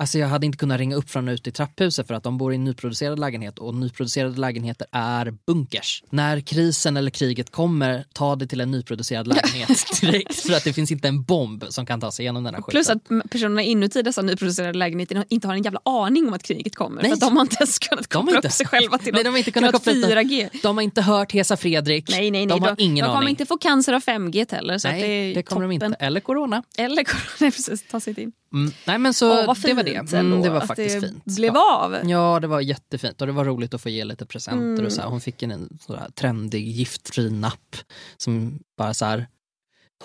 [0.00, 2.52] Alltså jag hade inte kunnat ringa upp från ute i trapphuset för att de bor
[2.52, 6.02] i en nyproducerad lägenhet och nyproducerade lägenheter är bunkers.
[6.10, 9.68] När krisen eller kriget kommer, ta det till en nyproducerad lägenhet
[10.00, 12.62] direkt för att det finns inte en bomb som kan ta sig igenom den här
[12.62, 12.70] skiten.
[13.00, 16.76] Plus att personerna inuti dessa nyproducerade lägenheter inte har en jävla aning om att kriget
[16.76, 17.02] kommer.
[17.02, 17.10] Nej.
[17.10, 19.28] För de har inte ens kunnat De koppla inte- upp sig själva till Nej, de
[19.30, 20.48] har inte kunnat koppla upp 4G.
[20.62, 22.10] De har inte hört Hesa Fredrik.
[22.10, 22.58] Nej, nej, nej.
[22.60, 23.28] De har ingen de kommer aning.
[23.28, 24.78] inte få cancer av 5G heller.
[24.78, 25.92] Så det, Nej, är det kommer de toppen.
[25.92, 26.04] inte.
[26.04, 26.62] Eller corona.
[26.78, 27.82] Eller corona, precis.
[27.90, 28.32] Ta sig in.
[28.54, 28.72] Mm.
[28.86, 30.12] Nej men så Åh, det var det.
[30.12, 31.24] Mm, det var faktiskt det fint.
[31.36, 31.76] blev ja.
[31.84, 32.10] av.
[32.10, 34.86] Ja, det var jättefint och det var roligt att få ge lite presenter Mm.
[34.86, 35.08] och så här.
[35.08, 37.76] Hon fick en, en sån här trendig giftfri napp
[38.16, 39.26] som bara så här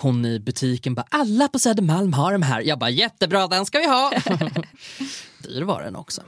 [0.00, 2.60] hon i butiken bara alla på Södermalm har de här.
[2.60, 4.12] Jag bara jättebra den ska vi ha.
[5.42, 6.22] Dyr var den också.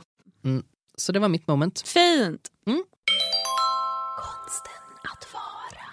[0.45, 0.63] Mm.
[0.97, 1.81] Så det var mitt moment.
[1.89, 2.49] Fint.
[4.17, 4.73] Konsten
[5.13, 5.85] att vara.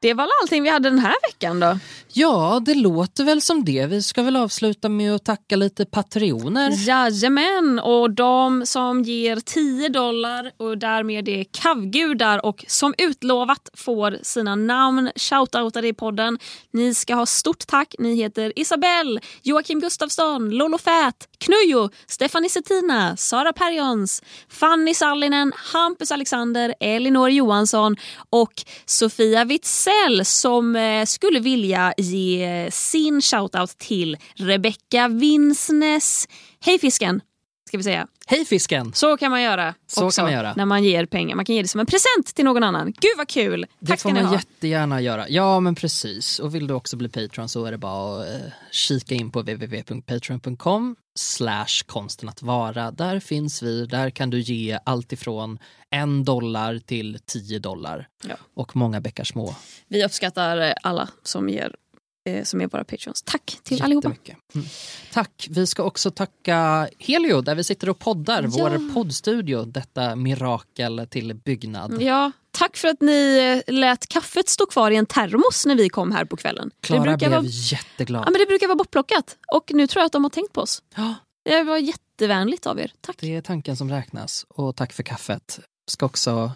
[0.00, 1.78] Det var allting vi hade den här veckan då.
[2.14, 3.86] Ja, det låter väl som det.
[3.86, 6.88] Vi ska väl avsluta med att tacka lite patrioner.
[6.88, 14.18] Jajamän, och de som ger 10 dollar och därmed är kavgudar och som utlovat får
[14.22, 16.38] sina namn shoutoutade i podden.
[16.70, 17.94] Ni ska ha stort tack.
[17.98, 26.12] Ni heter Isabelle, Joakim Gustafsson, Lolo Fät, Knujo, Stefanie Settina, Sara Perjons, Fanny Sallinen, Hampus
[26.12, 27.96] Alexander, Elinor Johansson
[28.30, 28.52] och
[28.86, 36.28] Sofia Witzell som eh, skulle vilja ge sin shoutout till Rebecca Vinsnes.
[36.60, 37.20] Hej fisken!
[37.68, 38.06] ska vi säga.
[38.26, 38.92] Hej fisken!
[38.94, 40.54] Så kan man göra Så också kan man göra.
[40.56, 41.36] när man ger pengar.
[41.36, 42.86] Man kan ge det som en present till någon annan.
[42.86, 43.66] Gud vad kul!
[43.80, 44.34] Det Tack får man ha.
[44.34, 45.28] jättegärna göra.
[45.28, 46.38] Ja men precis.
[46.38, 48.40] Och vill du också bli Patreon så är det bara att eh,
[48.70, 52.90] kika in på www.patreon.com slash konsten att vara.
[52.90, 53.86] Där finns vi.
[53.86, 55.58] Där kan du ge allt ifrån
[55.90, 58.08] en dollar till 10 dollar.
[58.28, 58.34] Ja.
[58.54, 59.54] Och många bäckar små.
[59.88, 61.74] Vi uppskattar alla som ger
[62.44, 63.22] som är våra patrons.
[63.22, 64.08] Tack till allihopa.
[64.54, 64.66] Mm.
[65.12, 65.46] Tack.
[65.50, 68.42] Vi ska också tacka Helio där vi sitter och poddar.
[68.42, 68.48] Ja.
[68.50, 69.64] Vår poddstudio.
[69.64, 72.02] Detta mirakel till byggnad.
[72.02, 75.88] Ja, tack för att ni eh, lät kaffet stå kvar i en termos när vi
[75.88, 76.70] kom här på kvällen.
[76.80, 78.22] Klara blev vara, jätteglad.
[78.26, 80.60] ja, men det brukar vara bortplockat och nu tror jag att de har tänkt på
[80.60, 80.82] oss.
[80.96, 81.14] Ja,
[81.44, 82.92] Det var jättevänligt av er.
[83.00, 83.16] Tack.
[83.20, 84.46] det är tanken som räknas.
[84.48, 85.60] Och tack för kaffet.
[85.90, 86.52] Ska också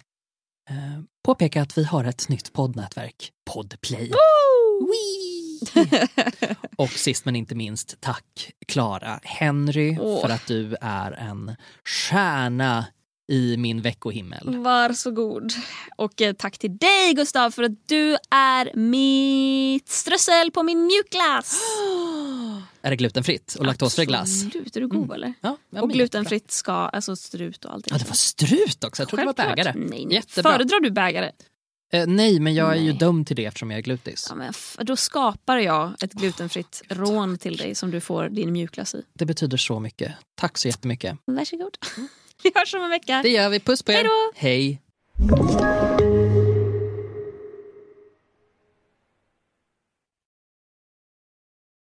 [0.71, 3.33] eh, påpeka att vi har ett nytt poddnätverk.
[3.55, 4.11] Podplay.
[4.81, 5.46] Wee!
[6.77, 10.21] och sist men inte minst, tack Clara Henry Åh.
[10.21, 12.85] för att du är en stjärna
[13.29, 14.59] i min veckohimmel.
[14.59, 15.53] Varsågod.
[15.97, 21.61] Och eh, tack till dig Gustav för att du är mitt strössel på min mjukglass.
[22.83, 24.45] Är det glutenfritt och laktosfri glass?
[24.45, 25.35] Absolut, är du god eller?
[25.41, 27.87] Ja, ja, och glutenfritt ska, alltså strut och allt.
[27.87, 27.99] jättebra.
[27.99, 29.03] Ja, det var strut också.
[29.03, 29.73] Jag trodde det var bägare.
[29.77, 30.15] Nej, nej.
[30.15, 30.53] Jättebra.
[30.53, 31.33] Föredrar du bägare?
[31.93, 32.99] Eh, nej, men jag är ju Nej.
[32.99, 34.27] dömd till det eftersom jag är glutis.
[34.29, 38.53] Ja, men f- då skapar jag ett glutenfritt rån till dig som du får din
[38.53, 39.03] mjukglass i.
[39.15, 40.13] Det betyder så mycket.
[40.35, 41.19] Tack så jättemycket.
[41.25, 41.79] Varsågod.
[42.43, 43.21] Vi hörs om en vecka.
[43.23, 43.61] Det gör vi.
[43.61, 43.97] Puss på er.
[43.97, 44.33] Hej då.
[44.37, 45.86] Hej.